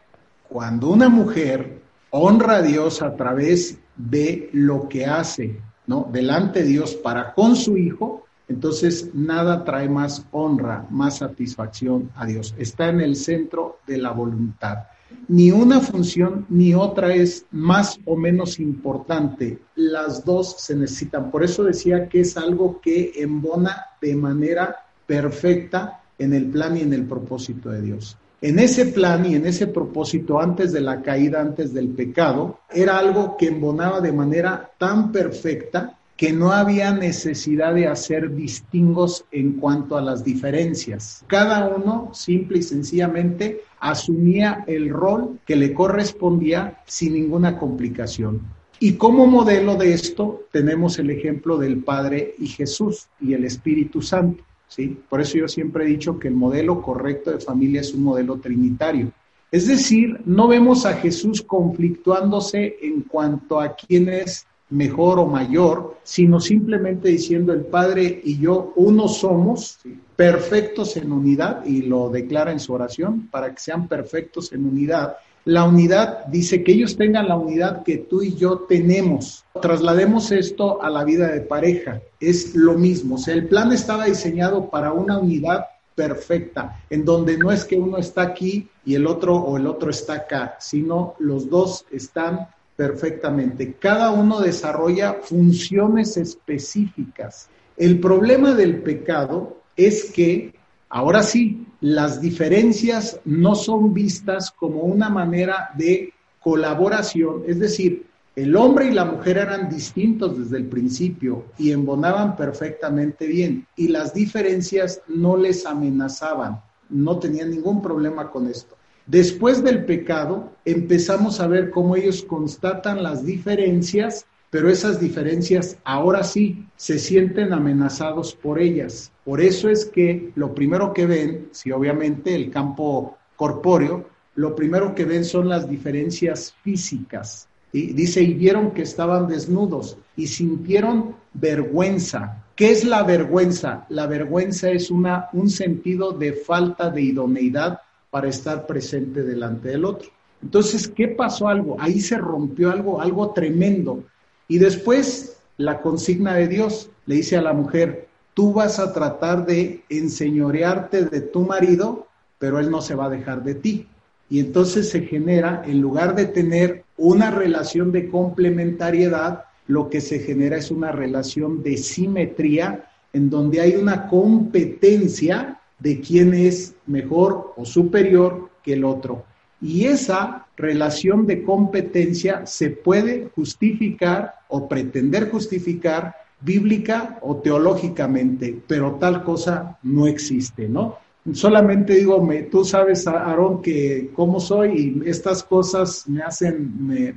Cuando 0.50 0.90
una 0.90 1.08
mujer 1.08 1.82
honra 2.10 2.58
a 2.58 2.62
Dios 2.62 3.02
a 3.02 3.16
través 3.16 3.80
de 3.96 4.50
lo 4.52 4.90
que 4.90 5.06
hace, 5.06 5.62
¿no? 5.88 6.10
Delante 6.12 6.64
de 6.64 6.70
Dios 6.70 6.96
para 6.96 7.34
con 7.34 7.56
su 7.56 7.78
hijo, 7.78 8.26
entonces, 8.50 9.12
nada 9.14 9.64
trae 9.64 9.88
más 9.88 10.26
honra, 10.32 10.86
más 10.90 11.20
satisfacción 11.20 12.12
a 12.16 12.26
Dios. 12.26 12.56
Está 12.58 12.90
en 12.90 13.00
el 13.00 13.16
centro 13.16 13.78
de 13.86 14.00
la 14.00 14.12
voluntad. 14.12 14.88
Ni 15.28 15.52
una 15.52 15.80
función 15.80 16.48
ni 16.50 16.74
otra 16.74 17.14
es 17.14 17.46
más 17.52 18.00
o 18.06 18.16
menos 18.16 18.60
importante. 18.60 19.60
Las 19.76 20.26
dos 20.26 20.56
se 20.58 20.76
necesitan. 20.76 21.30
Por 21.30 21.44
eso 21.44 21.64
decía 21.64 22.10
que 22.10 22.22
es 22.22 22.38
algo 22.38 22.82
que 22.82 23.12
embona 23.18 23.86
de 24.02 24.16
manera 24.16 24.76
perfecta 25.06 25.99
en 26.20 26.34
el 26.34 26.46
plan 26.48 26.78
y 26.78 26.82
en 26.82 26.94
el 26.94 27.06
propósito 27.06 27.70
de 27.70 27.82
Dios. 27.82 28.18
En 28.42 28.60
ese 28.60 28.86
plan 28.86 29.26
y 29.26 29.36
en 29.36 29.46
ese 29.46 29.68
propósito, 29.68 30.40
antes 30.40 30.72
de 30.72 30.80
la 30.80 31.02
caída, 31.02 31.42
antes 31.42 31.74
del 31.74 31.90
pecado, 31.90 32.60
era 32.70 32.98
algo 32.98 33.36
que 33.38 33.48
embonaba 33.48 34.00
de 34.00 34.14
manera 34.14 34.72
tan 34.78 35.12
perfecta 35.12 35.98
que 36.16 36.34
no 36.34 36.52
había 36.52 36.92
necesidad 36.92 37.74
de 37.74 37.88
hacer 37.88 38.36
distingos 38.36 39.24
en 39.32 39.54
cuanto 39.54 39.98
a 39.98 40.02
las 40.02 40.24
diferencias. 40.24 41.24
Cada 41.28 41.68
uno 41.68 42.12
simple 42.14 42.60
y 42.60 42.64
sencillamente 42.64 43.62
asumía 43.80 44.66
el 44.68 44.90
rol 44.90 45.40
que 45.46 45.56
le 45.56 45.74
correspondía 45.74 46.82
sin 46.86 47.14
ninguna 47.14 47.58
complicación. 47.58 48.42
Y 48.82 48.94
como 48.94 49.28
modelo 49.28 49.76
de 49.76 49.94
esto 49.94 50.44
tenemos 50.52 51.00
el 51.00 51.10
ejemplo 51.10 51.58
del 51.58 51.84
Padre 51.84 52.36
y 52.38 52.48
Jesús 52.48 53.08
y 53.22 53.34
el 53.34 53.46
Espíritu 53.46 54.02
Santo. 54.02 54.44
¿Sí? 54.70 54.98
Por 55.10 55.20
eso 55.20 55.38
yo 55.38 55.48
siempre 55.50 55.84
he 55.84 55.88
dicho 55.88 56.18
que 56.18 56.30
el 56.30 56.36
modelo 56.36 56.82
correcto 56.82 57.32
de 57.32 57.40
familia 57.40 57.82
es 57.82 57.94
un 57.94 58.04
modelo 58.04 58.38
trinitario. 58.38 59.12
Es 59.52 59.68
decir, 59.68 60.22
no 60.26 60.48
vemos 60.48 60.86
a 60.86 60.94
Jesús 60.94 61.42
conflictuándose 61.42 62.78
en 62.82 63.02
cuanto 63.02 63.60
a 63.60 63.76
quién 63.76 64.08
es 64.08 64.46
mejor 64.70 65.20
o 65.20 65.26
mayor, 65.26 65.98
sino 66.04 66.40
simplemente 66.40 67.10
diciendo 67.10 67.52
el 67.52 67.66
Padre 67.66 68.22
y 68.24 68.38
yo 68.38 68.74
uno 68.76 69.08
somos, 69.08 69.80
perfectos 70.16 70.98
en 70.98 71.12
unidad, 71.12 71.66
y 71.66 71.82
lo 71.84 72.10
declara 72.10 72.52
en 72.52 72.60
su 72.60 72.74
oración, 72.74 73.28
para 73.32 73.54
que 73.54 73.60
sean 73.60 73.88
perfectos 73.88 74.54
en 74.54 74.66
unidad. 74.66 75.16
La 75.46 75.64
unidad 75.64 76.26
dice 76.26 76.64
que 76.64 76.74
ellos 76.74 76.98
tengan 76.98 77.28
la 77.28 77.38
unidad 77.38 77.84
que 77.84 77.98
tú 77.98 78.22
y 78.22 78.36
yo 78.36 78.66
tenemos. 78.70 79.46
Traslademos 79.62 80.32
esto 80.32 80.82
a 80.82 80.90
la 80.90 81.04
vida 81.04 81.28
de 81.28 81.42
pareja. 81.42 82.02
Es 82.20 82.56
lo 82.56 82.76
mismo. 82.76 83.16
O 83.16 83.18
sea, 83.18 83.34
el 83.34 83.48
plan 83.48 83.72
estaba 83.72 84.06
diseñado 84.06 84.70
para 84.70 84.92
una 84.92 85.18
unidad 85.18 85.66
perfecta, 85.96 86.82
en 86.90 87.04
donde 87.04 87.38
no 87.38 87.52
es 87.52 87.66
que 87.66 87.76
uno 87.76 87.98
está 87.98 88.22
aquí 88.22 88.70
y 88.86 88.96
el 88.96 89.06
otro 89.06 89.36
o 89.36 89.58
el 89.58 89.68
otro 89.68 89.90
está 89.90 90.14
acá, 90.14 90.56
sino 90.60 91.16
los 91.20 91.50
dos 91.50 91.86
están 91.92 92.48
perfectamente. 92.78 93.74
Cada 93.74 94.12
uno 94.12 94.40
desarrolla 94.40 95.16
funciones 95.22 96.16
específicas. 96.16 97.50
El 97.76 98.00
problema 98.00 98.54
del 98.54 98.82
pecado 98.82 99.58
es 99.76 100.12
que, 100.12 100.54
ahora 100.90 101.24
sí, 101.24 101.66
las 101.82 102.20
diferencias 102.20 103.20
no 103.26 103.56
son 103.56 103.94
vistas 103.94 104.52
como 104.52 104.82
una 104.82 105.10
manera 105.10 105.70
de 105.78 106.14
colaboración, 106.42 107.44
es 107.48 107.60
decir, 107.60 108.06
el 108.36 108.56
hombre 108.56 108.88
y 108.88 108.92
la 108.92 109.06
mujer 109.06 109.38
eran 109.38 109.70
distintos 109.70 110.38
desde 110.38 110.58
el 110.58 110.66
principio 110.68 111.46
y 111.58 111.72
embonaban 111.72 112.38
perfectamente 112.38 113.28
bien 113.28 113.68
y 113.76 113.90
las 113.90 114.14
diferencias 114.14 115.02
no 115.08 115.36
les 115.36 115.66
amenazaban, 115.66 116.62
no 116.90 117.20
tenían 117.20 117.50
ningún 117.50 117.82
problema 117.82 118.32
con 118.32 118.48
esto. 118.48 118.78
Después 119.08 119.64
del 119.64 119.86
pecado, 119.86 120.54
empezamos 120.66 121.40
a 121.40 121.48
ver 121.48 121.72
cómo 121.72 121.96
ellos 121.96 122.24
constatan 122.24 123.04
las 123.04 123.26
diferencias, 123.26 124.26
pero 124.50 124.70
esas 124.70 125.00
diferencias 125.00 125.78
ahora 125.84 126.24
sí 126.24 126.66
se 126.76 126.98
sienten 126.98 127.54
amenazados 127.54 128.34
por 128.34 128.60
ellas. 128.60 129.12
Por 129.24 129.42
eso 129.42 129.70
es 129.70 129.86
que 129.86 130.32
lo 130.36 130.56
primero 130.56 130.94
que 130.94 131.06
ven, 131.06 131.50
si 131.52 131.72
obviamente 131.72 132.34
el 132.34 132.50
campo 132.50 133.18
corpóreo, 133.36 134.10
lo 134.36 134.56
primero 134.56 134.96
que 134.96 135.06
ven 135.06 135.24
son 135.24 135.50
las 135.50 135.70
diferencias 135.70 136.56
físicas. 136.64 137.48
Y 137.72 137.94
dice, 137.94 138.24
y 138.24 138.34
vieron 138.34 138.72
que 138.72 138.82
estaban 138.82 139.28
desnudos 139.28 139.98
y 140.16 140.26
sintieron 140.28 141.16
vergüenza. 141.34 142.44
¿Qué 142.56 142.72
es 142.72 142.84
la 142.84 143.04
vergüenza? 143.04 143.86
La 143.90 144.08
vergüenza 144.08 144.72
es 144.72 144.90
una, 144.90 145.30
un 145.34 145.50
sentido 145.50 146.12
de 146.12 146.34
falta 146.34 146.90
de 146.90 147.04
idoneidad 147.04 147.82
para 148.10 148.28
estar 148.28 148.66
presente 148.66 149.22
delante 149.22 149.70
del 149.70 149.86
otro. 149.86 150.10
Entonces, 150.42 150.88
¿qué 150.88 151.10
pasó 151.10 151.48
algo? 151.48 151.76
Ahí 151.80 152.00
se 152.00 152.18
rompió 152.18 152.72
algo, 152.72 153.02
algo 153.02 153.32
tremendo. 153.32 154.04
Y 154.50 154.58
después 154.58 155.38
la 155.58 155.80
consigna 155.80 156.34
de 156.34 156.48
Dios 156.48 156.90
le 157.06 157.16
dice 157.16 157.38
a 157.38 157.42
la 157.42 157.54
mujer, 157.54 158.08
tú 158.34 158.52
vas 158.52 158.80
a 158.80 158.92
tratar 158.92 159.46
de 159.46 159.84
enseñorearte 159.90 161.06
de 161.06 161.22
tu 161.22 161.42
marido, 161.42 162.08
pero 162.40 162.60
él 162.60 162.72
no 162.72 162.82
se 162.82 162.96
va 162.96 163.06
a 163.06 163.10
dejar 163.10 163.44
de 163.44 163.56
ti. 163.56 163.88
Y 164.28 164.40
entonces 164.40 164.90
se 164.90 165.02
genera, 165.02 165.62
en 165.66 165.80
lugar 165.82 166.16
de 166.16 166.26
tener 166.26 166.84
una 166.98 167.30
relación 167.30 167.92
de 167.92 168.10
complementariedad, 168.10 169.46
lo 169.68 169.88
que 169.90 170.02
se 170.02 170.20
genera 170.20 170.58
es 170.58 170.72
una 170.72 170.92
relación 170.92 171.62
de 171.62 171.78
simetría 171.78 172.90
en 173.14 173.30
donde 173.30 173.62
hay 173.62 173.76
una 173.76 174.08
competencia 174.08 175.60
de 175.78 176.02
quién 176.02 176.34
es 176.34 176.74
mejor 176.88 177.54
o 177.56 177.66
superior 177.66 178.50
que 178.64 178.74
el 178.74 178.84
otro. 178.84 179.26
Y 179.62 179.86
esa 179.86 180.48
relación 180.56 181.26
de 181.26 181.44
competencia 181.44 182.46
se 182.46 182.70
puede 182.70 183.30
justificar 183.36 184.36
o 184.48 184.68
pretender 184.68 185.30
justificar 185.30 186.16
bíblica 186.42 187.20
o 187.22 187.38
teológicamente, 187.38 188.58
pero 188.68 188.96
tal 188.96 189.24
cosa 189.24 189.78
no 189.84 190.08
existe, 190.08 190.70
¿no? 190.70 190.98
Solamente 191.34 191.96
digo, 191.96 192.24
me, 192.24 192.44
tú 192.44 192.64
sabes, 192.64 193.06
Aarón, 193.06 193.62
que 193.62 194.10
cómo 194.16 194.40
soy 194.40 195.02
y 195.04 195.10
estas 195.10 195.44
cosas 195.44 196.08
me 196.08 196.22
hacen, 196.22 196.88
me, 196.88 197.14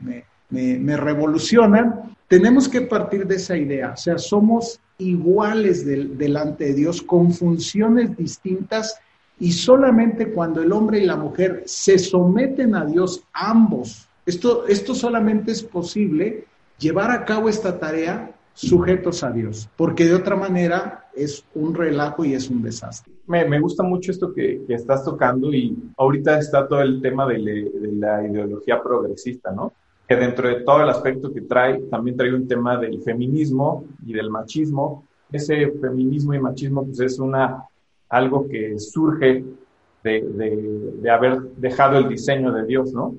me, 0.50 0.78
me 0.78 0.96
revolucionan. 0.96 2.16
Tenemos 2.26 2.68
que 2.68 2.82
partir 2.82 3.26
de 3.26 3.36
esa 3.36 3.56
idea, 3.56 3.92
o 3.92 3.96
sea, 3.96 4.18
somos 4.18 4.80
iguales 4.98 5.86
delante 5.86 6.66
de 6.66 6.74
Dios, 6.74 7.02
con 7.02 7.32
funciones 7.32 8.16
distintas, 8.16 8.98
y 9.42 9.50
solamente 9.50 10.30
cuando 10.30 10.62
el 10.62 10.70
hombre 10.70 11.00
y 11.00 11.04
la 11.04 11.16
mujer 11.16 11.64
se 11.66 11.98
someten 11.98 12.76
a 12.76 12.84
Dios 12.84 13.24
ambos, 13.32 14.08
esto, 14.24 14.68
esto 14.68 14.94
solamente 14.94 15.50
es 15.50 15.64
posible 15.64 16.44
llevar 16.78 17.10
a 17.10 17.24
cabo 17.24 17.48
esta 17.48 17.76
tarea 17.76 18.36
sujetos 18.54 19.24
a 19.24 19.32
Dios, 19.32 19.68
porque 19.76 20.04
de 20.04 20.14
otra 20.14 20.36
manera 20.36 21.08
es 21.12 21.44
un 21.56 21.74
relajo 21.74 22.24
y 22.24 22.34
es 22.34 22.50
un 22.50 22.62
desastre. 22.62 23.12
Me, 23.26 23.58
gusta 23.58 23.82
mucho 23.82 24.12
esto 24.12 24.32
que, 24.32 24.60
estás 24.68 25.04
tocando 25.04 25.52
y 25.52 25.76
ahorita 25.96 26.38
está 26.38 26.68
todo 26.68 26.80
el 26.80 27.02
tema 27.02 27.26
de, 27.26 27.38
de 27.38 27.92
la 27.94 28.24
ideología 28.24 28.80
progresista, 28.80 29.50
¿no? 29.50 29.72
que 30.06 30.14
dentro 30.14 30.46
de 30.46 30.60
todo 30.60 30.84
el 30.84 30.88
aspecto 30.88 31.32
que 31.32 31.40
trae, 31.40 31.80
también 31.90 32.16
trae 32.16 32.32
un 32.32 32.46
tema 32.46 32.76
del 32.76 33.02
feminismo 33.02 33.86
y 34.06 34.12
del 34.12 34.30
machismo. 34.30 35.04
Ese 35.32 35.68
feminismo 35.80 36.32
y 36.32 36.38
machismo 36.38 36.84
pues 36.84 37.00
es 37.00 37.18
una, 37.18 37.64
algo 38.12 38.46
que 38.46 38.78
surge 38.78 39.42
de, 40.04 40.92
de, 41.00 41.10
haber 41.10 41.40
dejado 41.56 41.98
el 41.98 42.08
diseño 42.08 42.52
de 42.52 42.66
Dios, 42.66 42.92
¿no? 42.92 43.14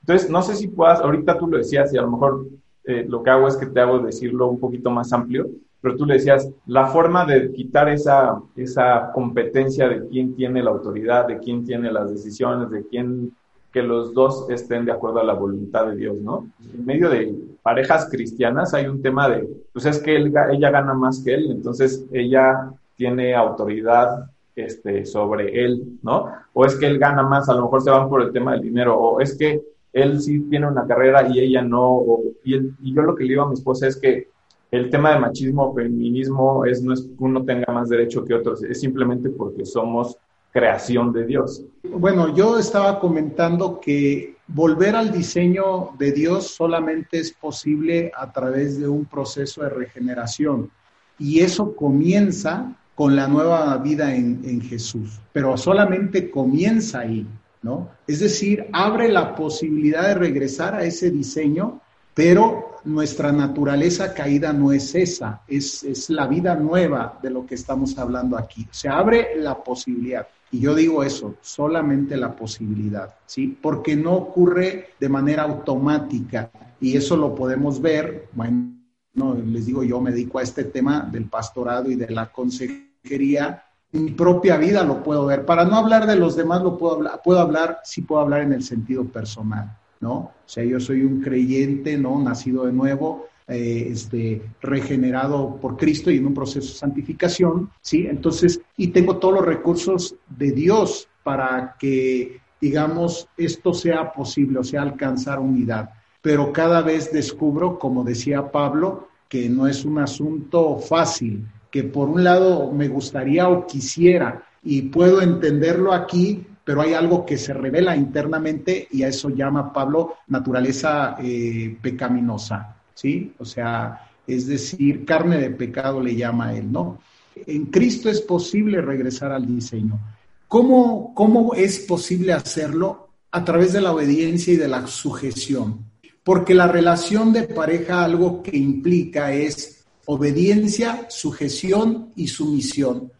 Entonces, 0.00 0.30
no 0.30 0.40
sé 0.40 0.54
si 0.54 0.68
puedas, 0.68 1.00
ahorita 1.00 1.36
tú 1.36 1.48
lo 1.48 1.58
decías 1.58 1.92
y 1.92 1.98
a 1.98 2.02
lo 2.02 2.12
mejor 2.12 2.46
eh, 2.84 3.04
lo 3.08 3.24
que 3.24 3.30
hago 3.30 3.48
es 3.48 3.56
que 3.56 3.66
te 3.66 3.80
hago 3.80 3.98
decirlo 3.98 4.46
un 4.46 4.60
poquito 4.60 4.88
más 4.90 5.12
amplio, 5.12 5.48
pero 5.80 5.96
tú 5.96 6.06
le 6.06 6.14
decías, 6.14 6.48
la 6.66 6.86
forma 6.86 7.24
de 7.26 7.50
quitar 7.52 7.88
esa, 7.88 8.40
esa 8.54 9.10
competencia 9.12 9.88
de 9.88 10.06
quién 10.06 10.36
tiene 10.36 10.62
la 10.62 10.70
autoridad, 10.70 11.26
de 11.26 11.38
quién 11.38 11.64
tiene 11.64 11.90
las 11.90 12.08
decisiones, 12.08 12.70
de 12.70 12.86
quién 12.86 13.32
que 13.72 13.82
los 13.82 14.14
dos 14.14 14.48
estén 14.48 14.84
de 14.84 14.92
acuerdo 14.92 15.20
a 15.20 15.24
la 15.24 15.34
voluntad 15.34 15.88
de 15.88 15.96
Dios, 15.96 16.16
¿no? 16.18 16.48
En 16.72 16.86
medio 16.86 17.10
de 17.10 17.34
parejas 17.62 18.08
cristianas 18.10 18.72
hay 18.74 18.86
un 18.86 19.02
tema 19.02 19.28
de, 19.28 19.46
pues 19.72 19.84
es 19.86 19.98
que 19.98 20.16
ella 20.16 20.70
gana 20.70 20.94
más 20.94 21.22
que 21.22 21.34
él, 21.34 21.50
entonces 21.50 22.06
ella 22.12 22.70
tiene 22.94 23.34
autoridad 23.34 24.30
este, 24.56 25.04
sobre 25.04 25.64
él, 25.64 25.98
¿no? 26.02 26.32
O 26.54 26.64
es 26.64 26.74
que 26.76 26.86
él 26.86 26.98
gana 26.98 27.22
más, 27.22 27.48
a 27.48 27.54
lo 27.54 27.62
mejor 27.62 27.82
se 27.82 27.90
van 27.90 28.08
por 28.08 28.22
el 28.22 28.32
tema 28.32 28.52
del 28.52 28.62
dinero, 28.62 28.98
o 28.98 29.20
es 29.20 29.36
que 29.36 29.62
él 29.92 30.20
sí 30.20 30.40
tiene 30.50 30.66
una 30.66 30.86
carrera 30.86 31.28
y 31.28 31.38
ella 31.38 31.62
no, 31.62 32.02
y, 32.42 32.56
y, 32.56 32.94
yo 32.94 33.02
lo 33.02 33.14
que 33.14 33.24
le 33.24 33.30
digo 33.30 33.42
a 33.42 33.48
mi 33.48 33.54
esposa 33.54 33.86
es 33.86 33.96
que 33.96 34.28
el 34.70 34.90
tema 34.90 35.12
de 35.12 35.20
machismo, 35.20 35.74
feminismo, 35.74 36.64
es 36.64 36.82
no 36.82 36.92
es 36.92 37.02
que 37.02 37.14
uno 37.18 37.44
tenga 37.44 37.72
más 37.72 37.88
derecho 37.88 38.24
que 38.24 38.34
otros, 38.34 38.62
es 38.64 38.80
simplemente 38.80 39.30
porque 39.30 39.64
somos 39.64 40.18
creación 40.50 41.12
de 41.12 41.26
Dios. 41.26 41.62
Bueno, 41.82 42.34
yo 42.34 42.58
estaba 42.58 42.98
comentando 42.98 43.78
que 43.78 44.36
volver 44.46 44.96
al 44.96 45.12
diseño 45.12 45.90
de 45.98 46.12
Dios 46.12 46.46
solamente 46.46 47.18
es 47.18 47.32
posible 47.32 48.10
a 48.16 48.32
través 48.32 48.80
de 48.80 48.88
un 48.88 49.04
proceso 49.04 49.62
de 49.62 49.68
regeneración 49.68 50.70
y 51.18 51.40
eso 51.40 51.76
comienza 51.76 52.74
con 52.96 53.14
la 53.14 53.28
nueva 53.28 53.76
vida 53.76 54.12
en, 54.12 54.40
en 54.44 54.60
Jesús, 54.62 55.20
pero 55.32 55.56
solamente 55.58 56.30
comienza 56.30 57.00
ahí, 57.00 57.26
¿no? 57.62 57.90
Es 58.06 58.20
decir, 58.20 58.66
abre 58.72 59.08
la 59.12 59.34
posibilidad 59.34 60.08
de 60.08 60.14
regresar 60.14 60.74
a 60.74 60.82
ese 60.82 61.10
diseño, 61.10 61.82
pero 62.14 62.80
nuestra 62.84 63.32
naturaleza 63.32 64.14
caída 64.14 64.52
no 64.54 64.72
es 64.72 64.94
esa, 64.94 65.42
es, 65.46 65.84
es 65.84 66.08
la 66.08 66.26
vida 66.26 66.54
nueva 66.54 67.18
de 67.22 67.28
lo 67.28 67.44
que 67.44 67.56
estamos 67.56 67.98
hablando 67.98 68.38
aquí. 68.38 68.66
Se 68.70 68.88
abre 68.88 69.36
la 69.36 69.62
posibilidad. 69.62 70.26
Y 70.50 70.60
yo 70.60 70.74
digo 70.74 71.04
eso, 71.04 71.34
solamente 71.42 72.16
la 72.16 72.34
posibilidad, 72.34 73.14
¿sí? 73.26 73.58
Porque 73.60 73.94
no 73.94 74.14
ocurre 74.14 74.90
de 74.98 75.08
manera 75.10 75.42
automática 75.42 76.50
y 76.80 76.96
eso 76.96 77.14
lo 77.16 77.34
podemos 77.34 77.82
ver, 77.82 78.28
bueno, 78.32 78.72
no, 79.12 79.34
les 79.34 79.66
digo, 79.66 79.82
yo 79.82 80.00
me 80.00 80.12
dedico 80.12 80.38
a 80.38 80.42
este 80.42 80.64
tema 80.64 81.06
del 81.10 81.26
pastorado 81.26 81.90
y 81.90 81.96
de 81.96 82.08
la 82.10 82.32
consejería. 82.32 82.85
En 83.14 84.04
mi 84.04 84.10
propia 84.10 84.56
vida 84.56 84.82
lo 84.84 85.02
puedo 85.02 85.26
ver. 85.26 85.44
Para 85.44 85.64
no 85.64 85.76
hablar 85.76 86.06
de 86.06 86.16
los 86.16 86.36
demás, 86.36 86.62
lo 86.62 86.76
puedo 86.76 86.96
hablar, 86.96 87.20
puedo 87.22 87.40
hablar, 87.40 87.80
sí 87.84 88.02
puedo 88.02 88.20
hablar 88.20 88.42
en 88.42 88.52
el 88.52 88.62
sentido 88.62 89.04
personal, 89.04 89.76
¿no? 90.00 90.14
O 90.14 90.32
sea, 90.44 90.64
yo 90.64 90.80
soy 90.80 91.02
un 91.02 91.20
creyente, 91.20 91.96
¿no? 91.96 92.18
Nacido 92.22 92.66
de 92.66 92.72
nuevo, 92.72 93.26
eh, 93.46 93.88
este, 93.90 94.42
regenerado 94.60 95.56
por 95.56 95.76
Cristo 95.76 96.10
y 96.10 96.18
en 96.18 96.26
un 96.26 96.34
proceso 96.34 96.68
de 96.68 96.78
santificación, 96.78 97.70
¿sí? 97.80 98.06
Entonces, 98.06 98.60
y 98.76 98.88
tengo 98.88 99.18
todos 99.18 99.34
los 99.34 99.44
recursos 99.44 100.16
de 100.28 100.50
Dios 100.52 101.08
para 101.22 101.76
que, 101.78 102.40
digamos, 102.60 103.28
esto 103.36 103.72
sea 103.72 104.12
posible, 104.12 104.58
o 104.58 104.64
sea, 104.64 104.82
alcanzar 104.82 105.38
unidad 105.38 105.90
pero 106.26 106.52
cada 106.52 106.82
vez 106.82 107.12
descubro, 107.12 107.78
como 107.78 108.02
decía 108.02 108.50
Pablo, 108.50 109.06
que 109.28 109.48
no 109.48 109.68
es 109.68 109.84
un 109.84 110.00
asunto 110.00 110.76
fácil, 110.76 111.46
que 111.76 111.84
por 111.84 112.08
un 112.08 112.24
lado 112.24 112.72
me 112.72 112.88
gustaría 112.88 113.50
o 113.50 113.66
quisiera, 113.66 114.42
y 114.62 114.80
puedo 114.80 115.20
entenderlo 115.20 115.92
aquí, 115.92 116.42
pero 116.64 116.80
hay 116.80 116.94
algo 116.94 117.26
que 117.26 117.36
se 117.36 117.52
revela 117.52 117.94
internamente 117.94 118.88
y 118.90 119.02
a 119.02 119.08
eso 119.08 119.28
llama 119.28 119.74
Pablo 119.74 120.14
naturaleza 120.28 121.16
eh, 121.22 121.76
pecaminosa, 121.82 122.76
¿sí? 122.94 123.34
O 123.38 123.44
sea, 123.44 124.08
es 124.26 124.46
decir, 124.46 125.04
carne 125.04 125.36
de 125.36 125.50
pecado 125.50 126.00
le 126.00 126.16
llama 126.16 126.46
a 126.46 126.54
él, 126.54 126.72
¿no? 126.72 126.98
En 127.46 127.66
Cristo 127.66 128.08
es 128.08 128.22
posible 128.22 128.80
regresar 128.80 129.30
al 129.32 129.46
diseño. 129.46 130.00
¿Cómo, 130.48 131.12
¿Cómo 131.12 131.52
es 131.52 131.80
posible 131.80 132.32
hacerlo? 132.32 133.10
A 133.32 133.44
través 133.44 133.74
de 133.74 133.82
la 133.82 133.92
obediencia 133.92 134.54
y 134.54 134.56
de 134.56 134.68
la 134.68 134.86
sujeción 134.86 135.84
porque 136.24 136.54
la 136.54 136.66
relación 136.66 137.32
de 137.32 137.44
pareja 137.44 138.02
algo 138.02 138.42
que 138.42 138.56
implica 138.56 139.32
es 139.32 139.75
obediencia, 140.06 141.06
sujeción 141.10 142.12
y 142.16 142.28
sumisión. 142.28 143.12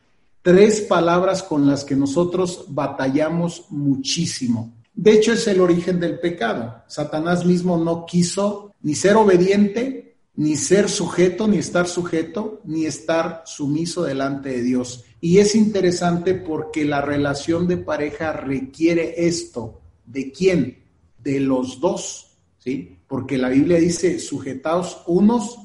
Tres 0.43 0.81
palabras 0.83 1.43
con 1.43 1.67
las 1.67 1.85
que 1.85 1.97
nosotros 1.97 2.67
batallamos 2.69 3.67
muchísimo. 3.71 4.73
De 4.95 5.13
hecho, 5.13 5.33
es 5.33 5.47
el 5.49 5.61
origen 5.61 6.01
del 6.01 6.19
pecado. 6.19 6.83
Satanás 6.87 7.45
mismo 7.45 7.77
no 7.77 8.07
quiso 8.07 8.73
ni 8.83 8.95
ser 8.95 9.17
obediente, 9.17 10.17
ni 10.37 10.57
ser 10.57 10.89
sujeto, 10.89 11.49
ni 11.49 11.59
estar 11.59 11.89
sujeto, 11.89 12.61
ni 12.65 12.87
estar 12.87 13.43
sumiso 13.45 14.05
delante 14.05 14.51
de 14.51 14.63
Dios. 14.63 15.05
Y 15.21 15.39
es 15.39 15.55
interesante 15.55 16.35
porque 16.35 16.85
la 16.85 17.01
relación 17.01 17.67
de 17.67 17.79
pareja 17.79 18.33
requiere 18.33 19.27
esto. 19.27 19.81
¿De 20.07 20.31
quién? 20.31 20.85
De 21.19 21.41
los 21.41 21.81
dos, 21.81 22.37
¿sí? 22.59 22.97
porque 23.09 23.39
la 23.39 23.49
Biblia 23.49 23.79
dice 23.79 24.19
sujetaos 24.19 25.03
unos 25.07 25.59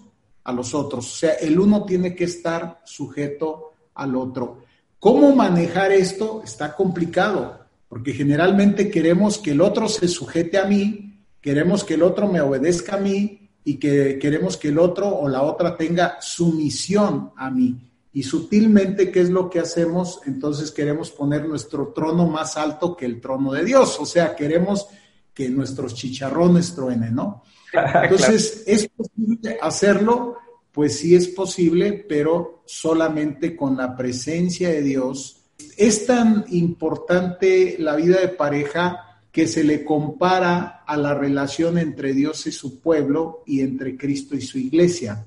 a 0.44 0.52
los 0.52 0.74
otros, 0.74 1.14
o 1.14 1.18
sea, 1.18 1.34
el 1.34 1.60
uno 1.60 1.86
tiene 1.86 2.16
que 2.16 2.24
estar 2.24 2.82
sujeto 2.86 3.74
al 3.96 4.16
otro. 4.16 4.64
¿Cómo 5.00 5.36
manejar 5.36 5.92
esto? 5.92 6.42
Está 6.44 6.76
complicado, 6.76 7.60
porque 7.88 8.14
generalmente 8.14 8.90
queremos 8.90 9.38
que 9.38 9.52
el 9.52 9.62
otro 9.62 9.88
se 9.88 10.08
sujete 10.08 10.58
a 10.58 10.66
mí, 10.66 11.26
queremos 11.42 11.84
que 11.84 11.96
el 11.96 12.04
otro 12.04 12.28
me 12.28 12.42
obedezca 12.42 12.96
a 12.96 13.00
mí 13.00 13.50
y 13.64 13.76
que 13.78 14.18
queremos 14.20 14.58
que 14.58 14.70
el 14.70 14.80
otro 14.80 15.08
o 15.08 15.28
la 15.28 15.44
otra 15.44 15.76
tenga 15.76 16.18
sumisión 16.22 17.32
a 17.36 17.50
mí. 17.50 17.92
Y 18.14 18.24
sutilmente, 18.24 19.12
¿qué 19.12 19.22
es 19.22 19.30
lo 19.30 19.50
que 19.50 19.60
hacemos? 19.60 20.20
Entonces 20.26 20.72
queremos 20.72 21.12
poner 21.12 21.48
nuestro 21.48 21.94
trono 21.94 22.28
más 22.28 22.58
alto 22.58 22.96
que 22.96 23.06
el 23.06 23.22
trono 23.22 23.54
de 23.54 23.64
Dios, 23.64 24.00
o 24.00 24.06
sea, 24.06 24.36
queremos 24.36 24.88
que 25.34 25.50
nuestros 25.50 25.96
chicharrones 25.96 26.76
truenen, 26.76 27.16
¿no? 27.16 27.44
Entonces, 28.04 28.64
¿es 28.66 28.88
posible 28.90 29.58
hacerlo? 29.62 30.38
Pues 30.72 31.00
sí 31.00 31.16
es 31.16 31.28
posible, 31.28 32.06
pero 32.08 32.64
solamente 32.66 33.56
con 33.56 33.76
la 33.76 33.96
presencia 33.96 34.70
de 34.70 34.82
Dios. 34.82 35.38
Es 35.78 36.06
tan 36.06 36.46
importante 36.50 37.76
la 37.80 37.96
vida 37.96 38.20
de 38.20 38.30
pareja 38.30 39.20
que 39.32 39.48
se 39.48 39.64
le 39.64 39.84
compara 39.86 40.84
a 40.86 40.98
la 40.98 41.14
relación 41.14 41.78
entre 41.78 42.14
Dios 42.14 42.46
y 42.48 42.52
su 42.52 42.80
pueblo 42.80 43.44
y 43.46 43.62
entre 43.62 43.98
Cristo 43.98 44.36
y 44.36 44.42
su 44.42 44.58
iglesia. 44.58 45.26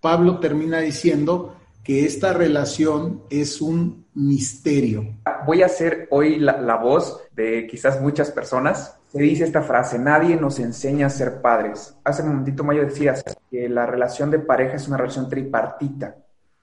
Pablo 0.00 0.38
termina 0.38 0.80
diciendo 0.80 1.56
que 1.82 2.04
esta 2.04 2.32
relación 2.32 3.22
es 3.30 3.60
un 3.60 4.06
misterio. 4.14 5.16
Voy 5.46 5.62
a 5.62 5.68
ser 5.68 6.06
hoy 6.10 6.38
la, 6.38 6.60
la 6.60 6.76
voz 6.76 7.20
de 7.34 7.66
quizás 7.66 8.00
muchas 8.00 8.30
personas 8.30 8.99
se 9.12 9.20
dice 9.20 9.42
esta 9.42 9.62
frase, 9.62 9.98
nadie 9.98 10.36
nos 10.36 10.60
enseña 10.60 11.06
a 11.06 11.10
ser 11.10 11.40
padres. 11.40 11.96
Hace 12.04 12.22
un 12.22 12.28
momentito 12.28 12.62
Mayo 12.62 12.84
decías 12.84 13.24
que 13.50 13.68
la 13.68 13.84
relación 13.84 14.30
de 14.30 14.38
pareja 14.38 14.76
es 14.76 14.86
una 14.86 14.98
relación 14.98 15.28
tripartita. 15.28 16.14